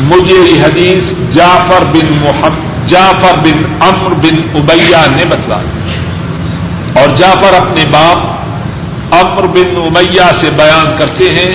مجھے 0.00 0.34
یہ 0.34 0.62
حدیث 0.62 1.12
جعفر 1.34 1.84
بن 1.84 2.18
محمد 2.20 2.88
جعفر 2.88 3.38
بن 3.38 3.64
امر 3.80 4.14
بن 4.14 4.36
ابیا 4.54 5.06
نے 5.10 5.24
بتلایا 5.24 5.70
اور 7.00 7.16
جعفر 7.16 7.54
اپنے 7.54 7.84
باپ 7.90 8.18
امر 9.14 9.46
بن 9.46 9.76
امیہ 9.76 10.32
سے 10.32 10.50
بیان 10.50 10.96
کرتے 10.98 11.30
ہیں 11.30 11.52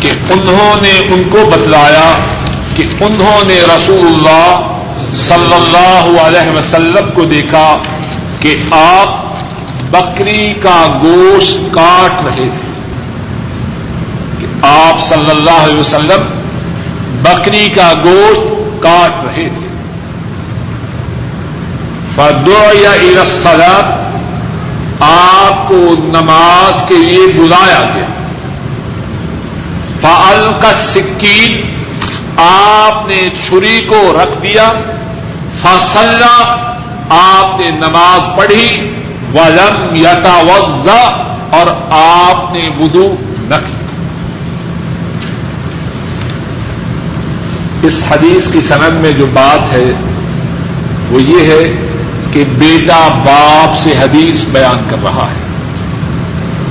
کہ 0.00 0.10
انہوں 0.32 0.82
نے 0.82 1.14
ان 1.14 1.22
کو 1.30 1.38
بتلایا 1.50 2.18
کہ 2.76 2.84
انہوں 3.00 3.48
نے 3.48 3.60
رسول 3.76 4.06
اللہ 4.06 4.74
صلی 5.12 5.54
اللہ 5.54 6.20
علیہ 6.22 6.58
وسلم 6.58 7.10
کو 7.14 7.24
دیکھا 7.24 7.78
کہ 8.40 8.56
آپ 8.70 9.28
بکری 9.90 10.54
کا 10.54 10.98
گوشت 11.02 11.74
کاٹ 11.74 12.24
رہے 12.24 12.48
تھے۔ 12.58 12.68
کہ 14.40 14.46
آپ 14.62 15.00
صلی 15.00 15.30
اللہ 15.30 15.62
علیہ 15.62 15.78
وسلم 15.78 16.37
بکری 17.22 17.68
کا 17.68 17.92
گوشت 18.04 18.40
کاٹ 18.82 19.24
رہے 19.24 19.48
تھے۔ 19.48 19.68
فدو 22.14 22.78
یا 22.78 22.90
ارسلات 22.90 23.84
آپ 25.02 25.68
کو 25.68 25.94
نماز 25.98 26.88
کے 26.88 26.96
لیے 26.96 27.26
بلایا 27.26 27.84
گیا۔ 27.94 28.06
فعل 30.00 30.52
کا 30.62 30.72
سکین 30.72 31.62
آپ 32.36 33.08
نے 33.08 33.28
چھری 33.46 33.80
کو 33.88 34.16
رکھ 34.22 34.42
دیا۔ 34.42 34.72
فصلہ 35.62 36.56
آپ 37.10 37.60
نے 37.60 37.70
نماز 37.70 38.38
پڑھی۔ 38.38 38.94
ولم 39.34 39.96
یتا 39.96 40.40
وزا 40.42 41.24
اور 41.50 41.66
آپ 41.90 42.54
نے 42.54 42.62
وضو 42.80 43.14
نہ 43.38 43.54
کیا 43.54 43.77
اس 47.82 48.02
حدیث 48.10 48.52
کی 48.52 48.60
سند 48.60 49.00
میں 49.00 49.12
جو 49.12 49.26
بات 49.26 49.72
ہے 49.72 49.90
وہ 51.10 51.22
یہ 51.22 51.52
ہے 51.52 51.86
کہ 52.32 52.44
بیٹا 52.44 53.08
باپ 53.08 53.76
سے 53.76 53.90
حدیث 53.90 54.44
بیان 54.44 54.82
کر 54.88 54.96
رہا 55.02 55.28
ہے۔ 55.30 55.48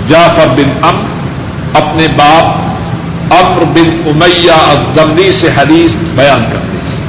جعفر 0.07 0.47
بن 0.47 0.85
ام 0.85 1.05
اپنے 1.73 2.07
باپ 2.17 2.67
امر 3.33 3.63
بن 3.63 4.01
امیہ 4.05 4.51
اقدمری 4.51 5.31
سے 5.31 5.49
حدیث 5.57 5.93
بیان 6.15 6.43
کرتے 6.43 6.77
ہیں۔ 6.77 7.05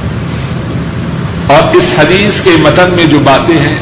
اور 1.47 1.75
اس 1.75 1.93
حدیث 1.99 2.41
کے 2.41 2.51
متن 2.59 2.93
میں 2.95 3.05
جو 3.05 3.19
باتیں 3.19 3.59
ہیں، 3.59 3.77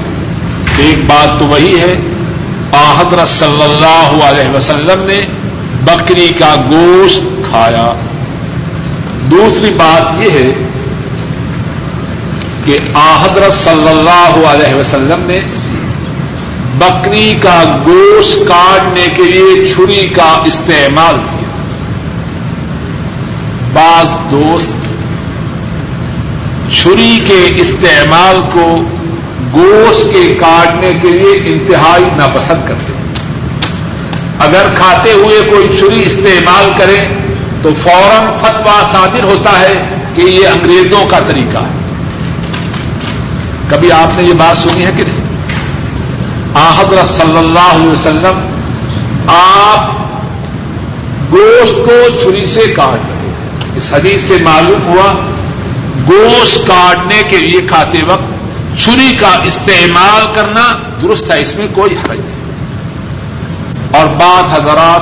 ایک 0.78 1.05
بات 1.05 1.39
تو 1.39 1.45
وہی 1.45 1.80
ہے 1.80 1.95
آحدر 2.72 3.26
صلی 3.26 3.63
اللہ 3.63 4.24
علیہ 4.24 4.55
وسلم 4.55 5.03
نے 5.03 5.22
بکری 5.86 6.28
کا 6.39 6.55
گوشت 6.72 7.22
کھایا۔ 7.49 8.07
دوسری 9.32 9.69
بات 9.69 10.25
یہ 10.25 10.32
ہے 10.32 10.51
کہ 12.65 12.78
آحدر 12.93 13.49
صلی 13.49 13.89
اللہ 13.89 14.47
علیہ 14.47 14.75
وسلم 14.75 15.23
نے 15.25 15.39
بکری 16.78 17.34
کا 17.41 17.63
گوشت 17.88 18.47
کاٹنے 18.47 19.07
کے 19.15 19.23
لیے 19.23 19.65
چھری 19.65 20.09
کا 20.09 20.41
استعمال 20.45 21.15
کیا۔ 21.15 21.47
بعض 23.73 24.32
دوست 24.32 24.73
چھری 26.71 27.19
کے 27.25 27.61
استعمال 27.61 28.41
کو 28.53 28.82
گوشت 29.53 30.13
کے 30.13 30.36
کاٹنے 30.39 30.91
کے 31.01 31.09
لیے 31.09 31.39
انتہائی 31.45 32.05
ناپسند 32.15 32.67
کرتے 32.67 32.93
اگر 34.39 34.67
کھاتے 34.75 35.11
ہوئے 35.11 35.49
کوئی 35.51 35.78
چھری 35.78 36.03
استعمال 36.05 36.71
کرے 36.78 37.26
تو 37.68 37.74
فوراً 37.84 38.38
فتوا 38.41 38.82
صادر 38.93 39.24
ہوتا 39.24 39.59
ہے 39.59 39.95
کہ 40.15 40.22
یہ 40.22 40.47
انگریزوں 40.47 41.05
کا 41.05 41.20
طریقہ 41.20 41.57
ہے۔ 41.57 41.80
کبھی 43.70 43.91
آپ 43.91 44.18
نے 44.18 44.24
یہ 44.24 44.34
بات 44.34 44.57
سنی 44.57 44.86
ہے 44.86 44.91
کہ 44.97 45.03
نہیں؟ 45.03 45.28
حضرت 46.80 47.05
صلی 47.05 47.38
اللہ 47.38 47.76
علیہ 47.76 47.89
وسلم، 47.89 48.61
آپ 49.28 49.91
گوشت 51.32 51.76
کو 51.76 52.24
چھری 52.24 52.45
سے 52.45 52.72
کاٹ 52.72 52.99
رہے 53.11 53.32
اس 53.76 53.93
حدیث 53.93 54.22
سے 54.22 54.38
معلوم 54.43 54.88
ہوا، 54.88 55.13
گوشت 56.07 56.68
کاٹنے 56.68 57.22
کے 57.30 57.38
لیے 57.38 57.61
کھاتے 57.61 58.01
وقت 58.07 58.26
چھری 58.80 59.18
کا 59.18 59.43
استعمال 59.43 60.26
کرنا 60.36 60.78
درست 61.01 61.32
ہے، 61.32 61.41
اس 61.41 61.55
میں 61.55 61.68
کوئی 61.74 61.91
حرج 61.91 62.20
نہیں۔ 62.20 62.38
اور 63.97 64.07
بعض 64.07 64.53
حضرات 64.53 65.01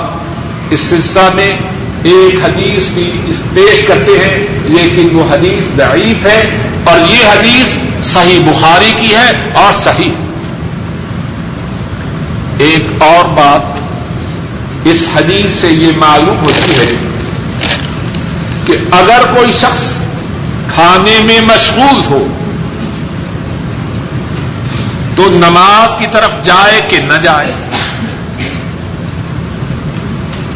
اس 0.70 0.80
سلسلہ 0.80 1.36
میں 1.36 1.52
ایک 2.06 2.46
حدیث 2.46 2.90
بھی 2.90 3.12
پیش 3.54 3.84
کرتے 3.88 4.12
ہیں، 4.12 4.48
لیکن 4.64 5.16
وہ 5.16 5.24
حدیث 5.32 5.64
ضعیف 5.76 6.26
ہے 6.26 6.42
اور 6.84 7.00
یہ 7.00 7.26
حدیث 7.28 7.78
صحیح 8.04 8.40
بخاری 8.40 8.92
کی 9.02 9.16
ہے 9.16 9.52
اور 9.54 9.74
صحیح۔ 9.74 10.12
ایک 12.58 13.04
اور 13.04 13.26
بات، 13.26 13.62
اس 14.84 15.08
حدیث 15.16 15.52
سے 15.52 15.68
یہ 15.68 15.92
معلوم 15.98 16.40
ہوتی 16.40 16.80
ہے 16.80 16.92
کہ 18.66 18.74
اگر 18.92 19.36
کوئی 19.36 19.52
شخص 19.52 19.92
کھانے 20.74 21.18
میں 21.24 21.42
مشغول 21.42 22.06
ہو، 22.10 22.28
تو 25.16 25.30
نماز 25.30 26.00
کی 26.00 26.06
طرف 26.12 26.42
جائے 26.42 26.82
کہ 26.90 26.98
نہ 27.00 27.18
جائے۔ 27.24 27.52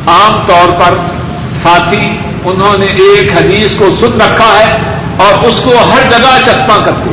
عام 0.07 0.43
طور 0.47 0.79
پر 0.79 1.18
ساتھی، 1.63 2.05
انہوں 2.45 2.77
نے 2.77 2.85
ایک 2.85 3.31
حدیث 3.37 3.75
کو 3.75 3.89
سن 3.99 4.21
رکھا 4.21 4.51
ہے 4.59 4.77
اور 5.17 5.43
اس 5.43 5.59
کو 5.59 5.71
ہر 5.91 6.09
جگہ 6.09 6.33
چشمہ 6.45 6.85
کرتے 6.85 7.09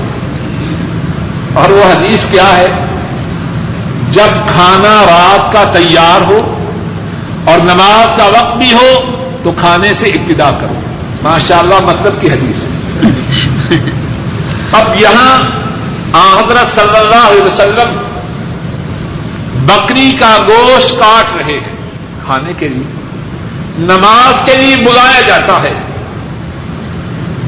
اور 1.55 1.71
وہ 1.71 1.85
حدیث 1.85 2.27
کیا 2.31 2.49
ہے؟ 2.57 2.67
جب 4.11 4.33
کھانا 4.47 4.95
رات 5.07 5.53
کا 5.53 5.65
تیار 5.73 6.21
ہو 6.31 6.39
اور 7.45 7.59
نماز 7.59 8.17
کا 8.19 8.27
وقت 8.27 8.57
بھی 8.57 8.73
ہو 8.73 8.89
تو 9.43 9.53
کھانے 9.61 9.95
سے 9.95 10.07
ابتدا 10.09 10.51
کرو۔ 10.61 10.81
ماشاء 11.23 11.59
اللہ 11.59 11.81
مطلب 11.83 12.21
کی 12.21 12.31
حدیث 12.31 12.63
ہے۔ 12.63 12.71
اب 14.73 15.01
یہاں 15.01 15.33
حضرت 16.15 16.67
صلی 16.75 16.99
اللہ 16.99 17.25
علیہ 17.31 17.43
وسلم 17.43 17.97
بکری 19.67 20.11
کا 20.21 20.37
گوشت 20.49 20.91
کاٹ 20.99 21.37
رہے 21.37 21.59
ہیں 21.59 21.77
کھانے 22.27 22.53
کے 22.59 22.69
لیے۔ 22.69 22.96
نماز 23.79 24.51
کے 24.51 24.57
لیے 24.57 24.77
بلایا 24.77 25.21
جاتا 25.21 25.63
ہے۔ 25.63 25.73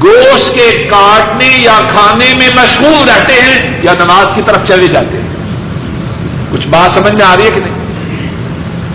گوشت 0.03 0.53
کے 0.53 0.87
کاٹنے 0.91 1.49
یا 1.57 1.79
کھانے 1.91 2.25
میں 2.37 2.49
مشغول 2.49 3.09
رہتے 3.09 3.33
ہیں 3.33 3.77
یا 3.83 3.93
نماز 3.99 4.25
کی 4.35 4.41
طرف 4.45 4.67
چلے 4.67 4.87
جاتے 4.87 5.21
ہیں۔ 5.21 5.27
کچھ 6.51 6.67
بات 6.67 6.91
سمجھ 6.91 7.13
میں 7.13 7.25
آ 7.25 7.35
رہی 7.37 7.43
ہے 7.43 7.49
کہ 7.49 7.61
نہیں؟ 7.61 7.79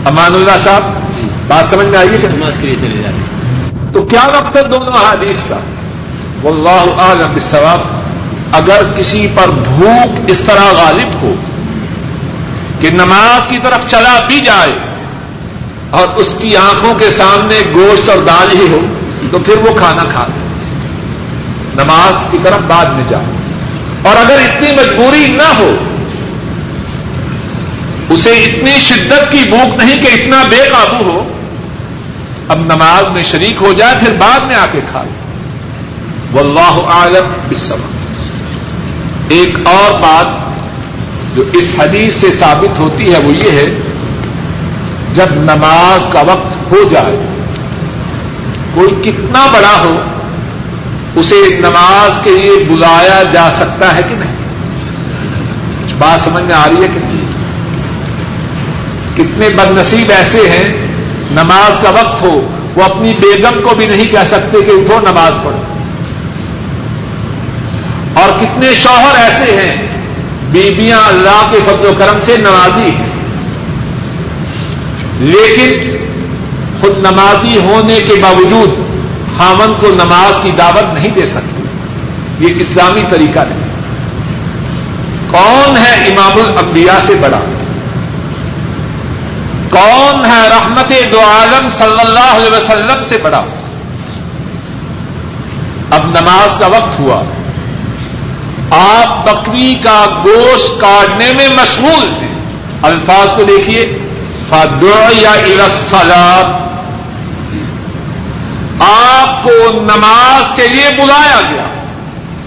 امان 0.05 0.35
اللہ 0.35 0.59
صاحب 0.59 0.83
بات 1.49 1.65
سمجھ 1.71 1.87
میں 1.87 1.99
آئی 1.99 2.09
ہے 2.09 2.19
کہ 2.19 2.29
نماز 2.29 2.59
کے 2.61 2.67
لیے 2.67 2.77
چلے 2.77 3.03
جاتے 3.03 3.17
ہیں۔ 3.17 3.71
تو 3.93 4.03
کیا 4.03 4.29
مقصد 4.29 4.71
دونوں 4.71 4.93
حدیث 4.93 5.37
کا؟ 5.49 5.59
واللہ 6.43 7.01
عالم 7.01 7.33
بالثواب 7.33 7.81
اگر 8.53 8.83
کسی 8.97 9.27
پر 9.35 9.51
بھوک 9.51 10.19
اس 10.27 10.41
طرح 10.47 10.73
غالب 10.73 11.23
ہو 11.23 11.35
کہ 12.81 12.91
نماز 12.91 13.47
کی 13.49 13.59
طرف 13.63 13.91
چلا 13.91 14.19
بھی 14.27 14.41
جائے 14.41 14.73
اور 15.95 16.17
اس 16.17 16.35
کی 16.39 16.57
آنکھوں 16.57 16.95
کے 16.95 17.11
سامنے 17.11 17.61
گوشت 17.75 18.11
اور 18.11 18.19
دال 18.19 18.61
ہی 18.61 18.67
ہو، 18.73 18.81
تو 19.31 19.39
پھر 19.39 19.57
وہ 19.57 19.75
کھانا 19.75 20.05
کھا 20.05 20.27
لے۔ 20.29 20.43
نماز 21.83 22.31
کی 22.31 22.39
طرف 22.43 22.61
بعد 22.67 22.85
میں 22.85 23.05
جائے 23.09 23.25
اور 24.03 24.17
اگر 24.17 24.39
اتنی 24.39 24.73
مجبوری 24.73 25.27
نہ 25.27 25.49
ہو، 25.59 25.75
اسے 28.11 28.31
اتنی 28.31 28.71
شدت 28.71 29.33
کی 29.33 29.45
بھوک 29.51 29.85
نہیں 29.85 29.97
کہ 29.97 30.13
اتنا 30.13 30.43
بے 30.51 30.63
قابو 30.73 31.11
ہو، 31.11 31.29
اب 32.49 32.59
نماز 32.59 33.11
میں 33.11 33.23
شریک 33.23 33.63
ہو 33.63 33.73
جائے، 33.73 33.95
پھر 34.01 34.13
بعد 34.13 34.41
میں 34.41 34.57
آ 34.57 34.67
کے 34.73 34.81
کھا 34.91 35.03
لے۔ 35.03 35.23
واللہ 36.33 36.77
عالم 36.91 37.33
بسم 37.51 37.81
ایک 39.29 39.59
اور 39.65 39.99
بات 39.99 40.27
جو 41.37 41.43
اس 41.53 41.65
حدیث 41.79 42.15
سے 42.15 42.31
ثابت 42.31 42.79
ہوتی 42.79 43.13
ہے، 43.13 43.19
وہ 43.19 43.33
یہ 43.33 43.51
ہے 43.51 43.65
جب 45.15 45.27
نماز 45.31 46.13
کا 46.13 46.21
وقت 46.21 46.73
ہو 46.73 46.89
جائے، 46.91 47.17
کوئی 48.75 48.95
کتنا 49.03 49.47
بڑا 49.47 49.85
ہو، 49.85 50.01
اسے 51.15 51.57
نماز 51.59 52.25
کے 52.25 52.31
لیے 52.31 52.65
بلایا 52.65 53.23
جا 53.33 53.51
سکتا 53.53 53.95
ہے 53.95 54.03
کہ 54.09 54.15
نہیں؟ 54.15 54.37
بات 55.99 56.25
سمجھ 56.25 56.45
میں 56.45 56.55
آ 56.55 56.67
رہی 56.69 56.83
ہے 56.83 56.89
کہ 56.89 57.01
نہیں؟ 57.01 57.25
کتنے 59.17 59.49
بد 59.49 59.79
نصیب 59.79 60.11
ایسے 60.11 60.39
ہیں، 60.39 60.87
نماز 61.31 61.79
کا 61.83 61.91
وقت 61.91 62.23
ہو، 62.23 62.47
وہ 62.75 62.83
اپنی 62.83 63.13
بیگم 63.13 63.63
کو 63.63 63.75
بھی 63.75 63.87
نہیں 63.87 64.05
کہہ 64.05 64.25
سکتے 64.27 64.61
کہ 64.61 64.71
اٹھو 64.71 65.01
نماز 65.01 65.33
پڑھو۔ 65.45 65.63
اور 68.15 68.43
کتنے 68.43 68.75
شوہر 68.75 69.15
ایسے 69.17 69.57
ہیں، 69.57 69.87
بیبیاں 70.51 70.99
اللہ 71.07 71.51
کے 71.51 71.59
فضل 71.67 71.87
و 71.87 71.93
کرم 71.99 72.19
سے 72.27 72.37
نمازی 72.37 72.91
ہیں۔ 72.91 73.04
لیکن 75.19 75.97
خود 76.81 76.99
نمازی 76.99 77.57
ہونے 77.59 77.99
کے 78.01 78.21
باوجود 78.23 78.71
خامن 79.39 79.75
کو 79.81 79.87
نماز 79.87 80.41
کی 80.43 80.51
دعوت 80.51 80.95
نہیں 80.95 81.09
دے 81.09 81.27
سکتے 81.27 81.63
یہ 82.41 82.55
اسلامی 82.57 83.03
طریقہ 83.11 83.41
نہیں 83.41 83.65
کون 85.31 85.77
ہے 85.77 86.07
امام 86.07 86.39
الانبیاء 86.45 86.99
سے 87.07 87.15
بڑا؟ 87.15 87.41
کون 89.71 90.25
ہے 90.25 90.49
رحمت 90.49 90.93
دو 91.13 91.21
عالم 91.21 91.69
صلی 91.69 92.01
اللہ 92.01 92.37
علیہ 92.37 92.57
وسلم 92.57 93.05
سے 93.09 93.19
بڑا؟ 93.23 93.45
اب 95.91 96.05
نماز 96.05 96.59
کا 96.59 96.67
وقت 96.67 97.01
ہوا۔ 97.01 97.23
آپ 98.71 99.27
بکری 99.27 99.75
کا 99.75 100.05
گوشت 100.25 100.81
کاٹنے 100.81 101.33
میں 101.37 101.49
مشغول 101.49 102.09
ہیں۔ 102.09 102.35
الفاظ 102.83 103.37
کو 103.37 103.43
دیکھیے۔ 103.43 104.04
یا 104.53 105.31
ارسلات 105.31 106.65
آپ 108.81 109.45
کو 109.45 109.73
نماز 109.73 110.57
کے 110.57 110.69
لیے 110.69 110.89
بلایا 110.97 111.41
گیا۔ 111.51 111.65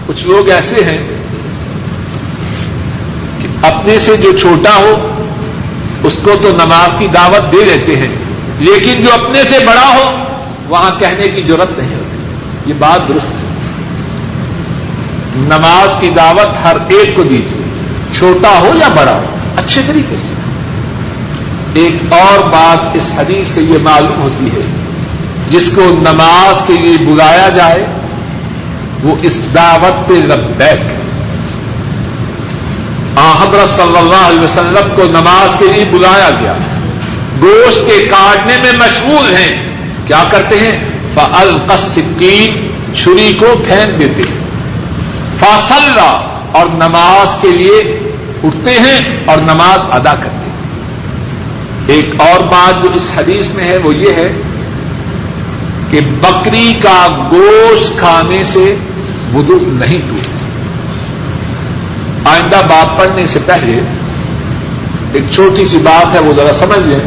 کچھ 0.05 0.27
لوگ 0.27 0.49
ایسے 0.49 0.85
ہیں 0.85 1.07
کہ 3.41 3.65
اپنے 3.65 3.99
سے 3.99 4.15
جو 4.15 4.37
چھوٹا 4.37 4.75
ہو، 4.75 5.23
اس 6.03 6.13
کو 6.23 6.31
تو 6.43 6.49
نماز 6.49 6.95
کی 6.99 7.07
دعوت 7.07 7.53
دے 7.53 7.77
دیتے 7.77 7.95
ہیں۔ 7.99 8.15
لیکن 8.59 9.01
جو 9.01 9.13
اپنے 9.13 9.43
سے 9.43 9.59
بڑا 9.59 9.87
ہو، 9.95 10.15
وہاں 10.67 10.91
کہنے 10.99 11.27
کی 11.27 11.41
ضرورت 11.47 11.79
نہیں 11.79 11.95
ہوتی۔ 11.95 12.17
یہ 12.65 12.73
بات 12.79 13.09
درست 13.09 13.29
ہے۔ 13.29 13.47
نماز 15.35 16.01
کی 16.01 16.09
دعوت 16.09 16.65
ہر 16.65 16.77
ایک 16.87 17.15
کو 17.15 17.23
دیجیے۔ 17.23 17.61
چھوٹا 18.17 18.59
ہو 18.59 18.71
یا 18.75 18.87
بڑا 18.87 19.15
ہو، 19.15 19.25
اچھے 19.55 19.81
طریقے 19.87 20.15
سے۔ 20.15 20.36
ایک 21.73 22.13
اور 22.13 22.49
بات 22.49 22.95
اس 22.95 23.11
حدیث 23.17 23.47
سے 23.47 23.61
یہ 23.61 23.77
معلوم 23.77 24.21
ہوتی 24.21 24.45
ہے، 24.45 24.61
جس 25.49 25.71
کو 25.75 25.81
نماز 25.81 26.61
کے 26.67 26.73
لیے 26.73 26.97
بلایا 26.97 27.49
جائے، 27.49 27.85
وہ 29.03 29.15
اس 29.21 29.41
دعوت 29.55 30.07
پہ 30.07 30.13
لبیک۔ 30.13 30.97
حضرت 33.19 33.69
صلی 33.69 33.97
اللہ 33.97 34.27
علیہ 34.27 34.39
وسلم 34.39 34.95
کو 34.95 35.03
نماز 35.03 35.55
کے 35.59 35.65
لیے 35.73 35.85
بلایا 35.85 36.29
گیا۔ 36.41 36.53
گوشت 37.41 37.77
کے 37.77 38.05
کاٹنے 38.05 38.53
میں 38.63 38.71
مشغول 38.73 39.35
ہیں۔ 39.35 39.73
کیا 40.07 40.23
کرتے 40.31 40.57
ہیں؟ 40.57 40.89
فلقسکین 41.13 42.71
چھری 42.95 43.33
کو 43.39 43.45
پھینک 43.67 43.99
دیتے 43.99 44.21
ہیں۔ 44.29 44.37
فاصل 45.39 45.99
اور 46.51 46.65
نماز 46.65 47.41
کے 47.41 47.49
لیے 47.49 47.99
اٹھتے 48.43 48.71
ہیں 48.71 49.17
اور 49.25 49.37
نماز 49.37 49.79
ادا 49.91 50.13
کرتے 50.13 50.29
ہیں۔ 50.29 50.36
ایک 51.87 52.09
اور 52.17 52.39
بات 52.39 52.83
جو 52.83 52.89
اس 52.93 53.11
حدیث 53.17 53.53
میں 53.53 53.67
ہے 53.67 53.77
وہ 53.77 53.95
یہ 53.95 54.11
ہے 54.11 54.33
کہ 55.89 55.99
بکری 56.21 56.73
کا 56.83 57.29
گوشت 57.31 57.99
کھانے 57.99 58.43
سے 58.43 58.75
وضو 59.33 59.59
نہیں 59.67 59.97
ٹوٹتا۔ 60.09 60.31
آئندہ 62.31 62.55
بات 62.55 62.99
پڑھنے 62.99 63.25
سے 63.25 63.39
پہلے 63.45 63.79
ایک 65.13 65.23
چھوٹی 65.31 65.65
سی 65.65 65.77
بات 65.77 66.15
ہے 66.15 66.19
وہ 66.19 66.33
ذرا 66.33 66.53
سمجھ 66.53 66.79
لیں۔ 66.79 66.99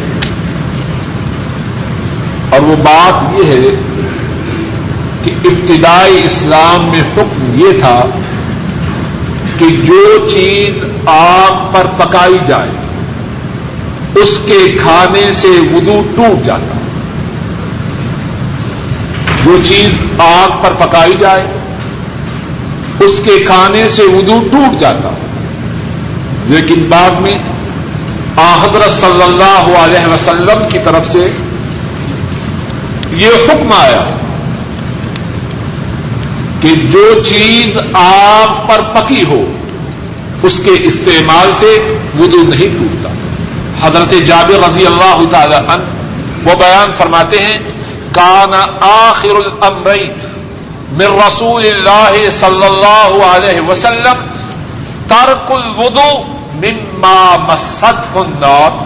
اور 2.50 2.60
وہ 2.60 2.76
بات 2.76 3.40
یہ 3.40 3.50
ہے 3.50 3.82
کہ 5.22 5.30
ابتدائی 5.44 6.24
اسلام 6.24 6.90
میں 6.90 7.00
حکم 7.00 7.52
یہ 7.54 7.80
تھا 7.80 8.04
کہ 9.58 9.68
جو 9.68 10.28
چیز 10.30 10.84
آگ 11.06 11.74
پر 11.74 11.86
پکائی 11.98 12.38
جائے 12.48 12.70
اس 14.14 14.28
کے 14.46 14.76
کھانے 14.82 15.32
سے 15.32 15.48
وضو 15.48 16.00
ٹوٹ 16.16 16.46
جاتا۔ 16.46 16.78
جو 19.44 19.58
چیز 19.64 19.90
آگ 20.18 20.62
پر 20.62 20.86
پکائی 20.86 21.12
جائے، 21.20 21.46
اس 23.00 23.20
کے 23.24 23.44
کھانے 23.46 23.88
سے 23.88 24.02
وضو 24.02 24.40
ٹوٹ 24.50 24.80
جاتا۔ 24.80 25.11
لیکن 26.46 26.86
بعد 26.88 27.11
میں 27.11 27.32
حضرت 28.61 28.92
صلی 28.92 29.22
اللہ 29.22 29.78
علیہ 29.78 30.08
وسلم 30.08 30.68
کی 30.72 30.78
طرف 30.84 31.08
سے 31.08 31.30
یہ 33.11 33.26
حکم 33.26 33.70
آیا 33.72 34.16
کہ 36.61 36.74
جو 36.74 37.22
چیز 37.22 37.76
آگ 37.94 38.66
پر 38.66 38.82
پکی 38.82 39.22
ہو، 39.22 39.52
اس 40.42 40.61
کے 40.64 40.70
استعمال 40.82 41.50
سے 41.52 41.98
وضو 42.18 42.42
نہیں 42.42 42.78
ٹوٹتا۔ 42.78 43.09
حضرت 43.82 44.14
جابر 44.26 44.58
رضی 44.66 44.86
اللہ 44.86 45.18
تعالی 45.32 45.54
عنہ، 45.54 45.84
وہ 46.46 46.54
بیان 46.58 46.92
فرماتے 46.96 47.38
ہیں، 47.38 47.58
کان 48.14 48.54
آخر 48.82 49.36
الامرین 49.36 50.12
من 50.98 51.18
رسول 51.18 51.66
اللہ 51.66 52.30
صلی 52.38 52.64
اللہ 52.66 53.12
علیہ 53.26 53.60
وسلم 53.68 54.26
ترک 55.08 55.50
الوضو 55.52 56.10
مما 56.62 57.20
مسد 57.48 58.16
النار. 58.16 58.78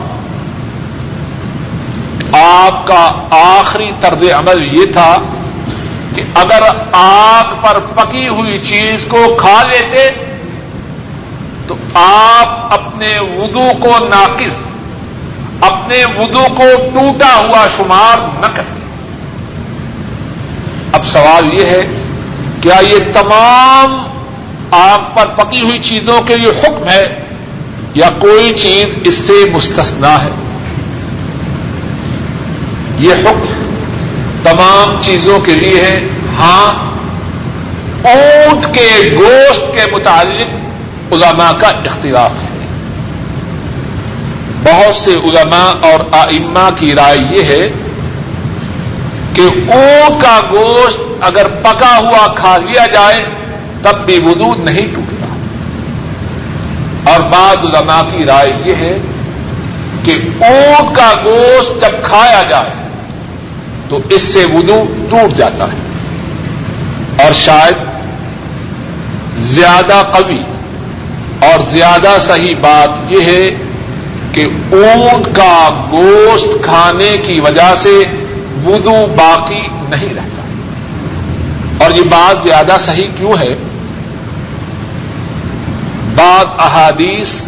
آپ 2.37 2.87
کا 2.87 3.05
آخری 3.39 3.91
طرز 4.01 4.23
عمل 4.35 4.63
یہ 4.75 4.93
تھا 4.93 5.13
کہ 6.15 6.23
اگر 6.43 6.63
آگ 6.93 7.55
پر 7.63 7.79
پکی 7.95 8.27
ہوئی 8.29 8.59
چیز 8.69 9.07
کو 9.11 9.25
کھا 9.41 9.59
لیتے، 9.71 10.09
تو 11.69 11.75
آپ 11.97 12.73
اپنے 12.75 13.13
وضو 13.31 13.69
کو 13.81 13.99
ناقص 14.07 14.57
اپنے 15.61 16.05
وضو 16.05 16.45
کو 16.57 16.65
ٹوٹا 16.95 17.35
ہوا 17.35 17.67
شمار 17.77 18.41
نہ 18.41 18.47
کرتے 18.47 18.81
اب 20.93 21.07
سوال 21.07 21.55
یہ 21.55 21.65
ہے، 21.65 21.83
کیا 22.61 22.77
یہ 22.81 22.99
تمام 23.13 24.03
آگ 24.71 24.99
پر 25.15 25.27
پکی 25.27 25.61
ہوئی 25.61 25.79
چیزوں 25.79 26.21
کے 26.23 26.37
لیے 26.37 26.51
حکم 26.51 26.89
ہے 26.89 27.21
یا 27.95 28.09
کوئی 28.19 28.53
چیز 28.53 28.87
اس 29.05 29.15
سے 29.15 29.51
مستثنا 29.51 30.25
ہے؟ 30.25 30.31
یہ 32.99 33.13
حکم 33.13 33.53
تمام 34.43 35.01
چیزوں 35.01 35.41
کے 35.41 35.55
لیے 35.55 35.81
ہے۔ 35.83 36.09
ہاں 36.39 36.95
اونٹ 38.05 38.65
کے 38.75 39.17
گوشت 39.17 39.61
کے 39.75 39.93
متعلق 39.93 41.13
علماء 41.13 41.53
کا 41.53 41.69
اختلاف 41.69 42.31
ہے۔ 42.31 42.54
بہت 44.65 44.97
سے 44.97 45.15
علماء 45.15 45.91
اور 45.91 46.01
آئمہ 46.13 46.69
کی 46.77 46.95
رائے 46.95 47.19
یہ 47.31 47.45
ہے 47.45 47.69
کہ 49.33 49.43
اونٹ 49.43 50.23
کا 50.23 50.41
گوشت 50.51 51.01
اگر 51.21 51.49
پکا 51.49 51.99
ہوا 51.99 52.35
کھا 52.35 52.57
لیا 52.57 52.87
جائے 52.87 53.21
تب 53.83 54.07
بھی 54.07 54.19
وضو 54.19 54.55
نہیں 54.55 54.95
ٹوٹتا۔ 54.95 55.27
اور 57.11 57.21
بعض 57.21 57.57
علماء 57.57 58.03
کی 58.03 58.27
رائے 58.27 58.53
یہ 58.65 58.75
ہے 58.75 58.99
کہ 60.03 60.13
اونٹ 60.41 60.97
کا 60.97 61.13
گوشت 61.25 61.81
جب 61.81 62.03
کھایا 62.03 62.43
جائے 62.43 62.71
تو 63.89 63.99
اس 64.09 64.23
سے 64.23 64.45
وضو 64.45 64.85
ٹوٹ 65.11 65.37
جاتا 65.37 65.65
ہے 65.65 65.83
اور 67.25 67.33
شاید 67.33 67.77
زیادہ 69.37 70.03
قوی 70.13 70.43
اور 71.41 71.61
زیادہ 71.61 72.17
صحیح 72.21 72.55
بات 72.61 73.13
یہ 73.13 73.25
ہے 73.25 73.51
کہ 74.35 74.45
اونٹ 74.73 75.37
کا 75.37 75.87
گوشت 75.91 76.65
کھانے 76.65 77.17
کی 77.27 77.41
وجہ 77.41 77.75
سے 77.83 78.03
وضو 78.65 79.07
باقی 79.07 79.67
نہیں 79.89 80.15
رہتا۔ 80.15 80.43
اور 81.85 81.91
یہ 81.91 82.03
بات 82.03 82.43
زیادہ 82.43 82.77
صحیح 82.79 83.09
کیوں 83.17 83.33
ہے؟ 83.33 83.55
بعض 86.15 86.47
احادیث 86.59 87.43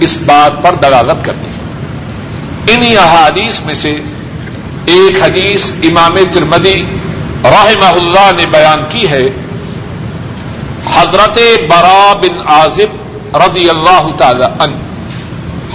اس 0.00 0.18
بات 0.26 0.62
پر 0.62 0.74
دلالت 0.74 1.24
کرتی 1.24 1.50
ہے 1.50 1.62
انہی 2.74 2.96
احادیث 2.96 3.60
میں 3.60 3.74
سے 3.74 3.96
ایک 4.84 5.22
حدیث 5.22 5.70
امام 5.70 6.16
ترمدی 6.32 6.82
رحمہ 7.44 7.84
اللہ 7.84 8.30
نے 8.36 8.46
بیان 8.50 8.84
کی 8.88 9.08
ہے۔ 9.08 9.26
حضرت 10.94 11.38
برا 11.68 12.12
بن 12.12 12.40
عازب 12.46 12.96
رضی 13.36 13.70
اللہ 13.70 14.16
تعالی 14.18 14.44
عنہ۔ 14.60 14.91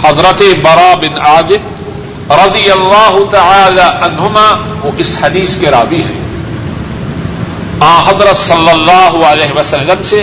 حضرت 0.04 0.42
برا 0.62 0.94
بن 0.94 1.18
عازب 1.20 2.32
رضی 2.32 2.70
اللہ 2.70 3.18
تعالی 3.30 3.80
عنہما، 3.80 4.48
وہ 4.82 4.90
اس 4.96 5.18
حدیث 5.22 5.56
کے 5.56 5.70
راوی 5.70 6.02
ہیں۔ 6.02 6.28
آ 7.80 8.02
حضرت 8.08 8.36
صلی 8.36 8.70
اللہ 8.70 9.26
علیہ 9.26 9.58
وسلم 9.58 10.02
سے 10.02 10.20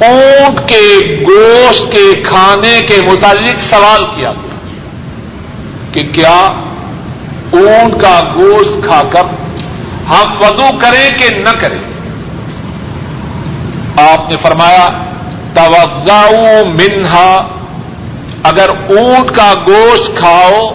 اونٹ 0.00 0.68
کے 0.68 1.16
گوشت 1.28 1.92
کے 1.92 2.22
کھانے 2.22 2.80
کے 2.88 3.00
متعلق 3.00 3.60
سوال 3.60 4.04
کیا 4.14 4.32
گیا 4.32 4.54
کہ 5.92 6.02
کیا 6.12 6.36
اونٹ 7.50 8.02
کا 8.02 8.20
گوشت 8.34 8.84
کھا 8.86 9.02
کر 9.10 9.22
ہم 10.10 10.32
وضو 10.40 10.78
کریں 10.78 11.18
کہ 11.18 11.28
نہ 11.34 11.60
کریں؟ 11.60 11.78
آپ 14.10 14.30
نے 14.30 14.36
فرمایا 14.36 14.88
توجہ 15.54 16.30
منہا 16.68 17.55
اگر 18.46 18.68
اونٹ 18.68 19.36
کا 19.36 19.54
گوشت 19.66 20.16
کھاؤ 20.16 20.74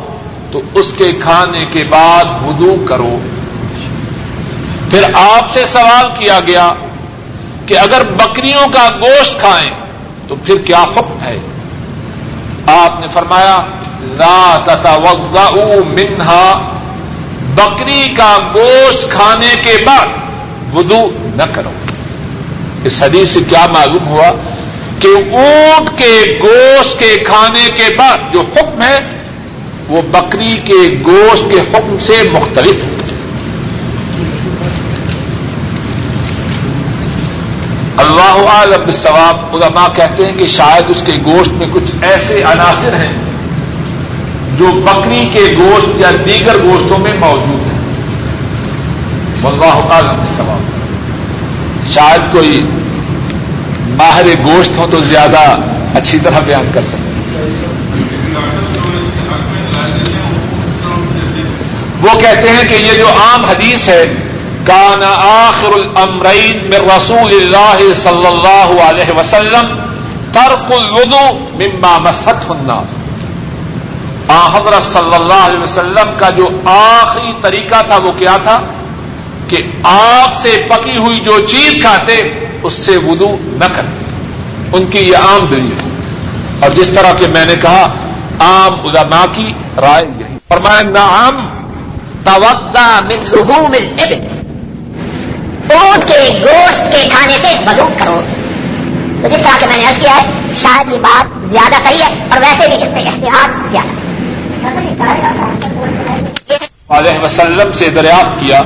تو 0.51 0.61
اس 0.73 0.85
کے 0.97 1.11
کھانے 1.11 1.65
کے 1.71 1.83
بعد 1.83 2.25
وضو 2.25 2.85
کرو۔ 2.89 3.19
پھر 4.89 5.03
آپ 5.13 5.49
سے 5.49 5.65
سوال 5.65 6.05
کیا 6.19 6.39
گیا 6.47 6.73
کہ 7.65 7.77
اگر 7.77 8.01
بکریوں 8.07 8.67
کا 8.67 8.89
گوشت 9.01 9.39
کھائیں 9.39 9.69
تو 10.27 10.35
پھر 10.45 10.57
کیا 10.57 10.83
حکم 10.83 11.23
ہے؟ 11.23 11.37
آپ 12.67 12.99
نے 12.99 13.07
فرمایا، 13.07 13.61
لا 14.01 14.57
تتوضؤ 14.65 15.83
منہا۔ 15.83 16.61
بکری 17.55 18.07
کا 18.17 18.37
گوشت 18.55 19.09
کھانے 19.09 19.61
کے 19.63 19.85
بعد 19.85 20.07
وضو 20.75 21.01
نہ 21.35 21.43
کرو۔ 21.53 21.71
اس 22.83 23.03
حدیث 23.03 23.29
سے 23.29 23.39
کیا 23.49 23.65
معلوم 23.69 24.07
ہوا 24.07 24.29
کہ 25.01 25.07
اونٹ 25.07 25.89
کے 25.97 26.39
گوشت 26.43 26.99
کے 26.99 27.15
کھانے 27.25 27.67
کے 27.75 27.95
بعد 27.95 28.33
جو 28.33 28.41
حکم 28.55 28.81
ہے، 28.81 28.99
وہ 29.89 30.01
بکری 30.01 30.57
کے 30.65 30.95
گوشت 31.07 31.43
کے 31.51 31.59
حکم 31.59 31.97
سے 31.99 32.29
مختلف 32.31 32.83
ہے 32.83 32.89
اللہ 37.97 38.49
عالم 38.49 38.91
ثواب 38.91 39.55
علماء 39.55 39.87
کہتے 39.95 40.25
ہیں 40.25 40.37
کہ 40.37 40.45
شاید 40.45 40.89
اس 40.89 41.03
کے 41.05 41.11
گوشت 41.25 41.51
میں 41.51 41.67
کچھ 41.73 41.91
ایسے 42.01 42.43
عناصر 42.43 42.95
ہیں 42.95 43.13
جو 44.57 44.65
بکری 44.65 45.25
کے 45.33 45.53
گوشت 45.57 45.89
یا 45.95 46.11
دیگر 46.25 46.57
گوشتوں 46.63 46.97
میں 46.97 47.13
موجود 47.19 47.65
ہیں۔ 47.65 47.79
اللہ 49.45 49.93
عالم 49.93 50.25
ثواب 50.37 51.89
شاید 51.93 52.33
کوئی 52.33 52.65
باہر 53.97 54.25
گوشت 54.45 54.77
ہو 54.77 54.85
تو 54.91 54.99
زیادہ 54.99 55.57
اچھی 55.95 56.19
طرح 56.19 56.39
بیان 56.39 56.71
کر 56.73 56.81
سکتے 56.81 57.09
وہ 62.01 62.19
کہتے 62.19 62.49
ہیں 62.49 62.67
کہ 62.69 62.73
یہ 62.73 62.97
جو 62.97 63.07
عام 63.07 63.45
حدیث 63.45 63.89
ہے، 63.89 64.03
کان 64.65 65.03
آخر 65.03 65.73
الامرین 65.73 66.57
من 66.57 66.89
رسول 66.95 67.31
اللہ 67.33 67.93
صلی 67.93 68.27
اللہ 68.27 68.71
علیہ 68.89 69.19
وسلم 69.19 69.79
ترک 70.33 70.71
الوضو 70.71 71.37
مما 71.53 71.97
مسط 71.97 72.51
النار۔ 72.51 72.99
حضرت 74.29 74.83
صلی 74.83 75.15
اللہ 75.15 75.45
علیہ 75.45 75.63
وسلم 75.63 76.13
کا 76.17 76.29
جو 76.29 76.47
آخری 76.65 77.31
طریقہ 77.41 77.81
تھا 77.87 77.97
وہ 77.97 78.11
کیا 78.11 78.37
تھا؟ 78.43 78.61
کہ 79.47 79.57
آگ 79.83 80.27
سے 80.41 80.67
پکی 80.69 80.97
ہوئی 80.97 81.17
جو 81.17 81.39
چیز 81.39 81.81
کھاتے 81.81 82.21
اس 82.63 82.73
سے 82.73 82.97
وضو 82.97 83.35
نہ 83.41 83.65
کرتے 83.65 84.05
ان 84.73 84.85
کی 84.85 84.99
یہ 84.99 85.17
عام 85.17 85.45
دلیل 85.45 85.73
اور 86.59 86.71
جس 86.71 86.87
طرح 86.87 87.13
کہ 87.13 87.27
میں 87.27 87.45
نے 87.45 87.55
کہا، 87.61 87.93
عام 88.39 88.73
علماء 88.73 89.25
کی 89.35 89.53
رائے 89.81 90.05
یہی۔ 90.19 90.37
فرمایا، 90.47 90.81
نعم 90.81 91.47
توقع 92.23 92.99
من 92.99 93.23
لحوم 93.23 93.71
الابل۔ 93.71 94.27
اونٹ 95.73 96.03
کے 96.03 96.39
گوشت 96.39 96.91
کے 96.91 97.09
کھانے 97.09 97.37
سے 97.41 97.59
وضو 97.67 97.87
کرو۔ 97.97 98.21
تو 99.21 99.27
جس 99.27 99.37
طرح 99.37 99.59
کہ 99.59 99.65
میں 99.65 99.77
نے 99.77 99.85
عرض 99.89 100.01
کیا 100.01 100.15
ہے، 100.15 100.53
شاید 100.53 100.93
یہ 100.93 100.97
بات 100.97 101.51
زیادہ 101.51 101.75
صحیح 101.83 102.03
ہے، 102.03 102.27
اور 102.29 102.39
ویسے 102.41 102.67
بھی 102.67 102.75
اس 102.75 102.91
میں 102.93 103.03
احتیاط 103.03 103.71
زیادہ 103.71 103.87
علیہ 106.89 107.25
وسلم 107.25 107.71
سے 107.71 107.89
دریافت 107.89 108.39
کیا 108.39 108.59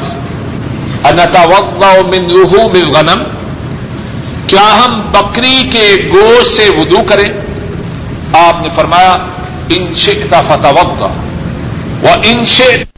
انتا 1.04 1.44
وقت 1.44 1.84
من 2.06 2.24
لحوم 2.28 2.72
الغنم۔ 2.84 3.35
کیا 4.48 4.68
ہم 4.80 5.00
بکری 5.12 5.70
کے 5.72 5.86
گوشت 6.14 6.52
سے 6.52 6.70
وضو 6.78 7.04
کریں؟ 7.04 7.30
آپ 8.34 8.62
نے 8.62 8.70
فرمایا، 8.76 9.14
ان 9.70 9.94
شئت 9.96 10.34
فتوقع 10.48 11.12
و 12.04 12.14
ان 12.24 12.46
شئت 12.46 12.86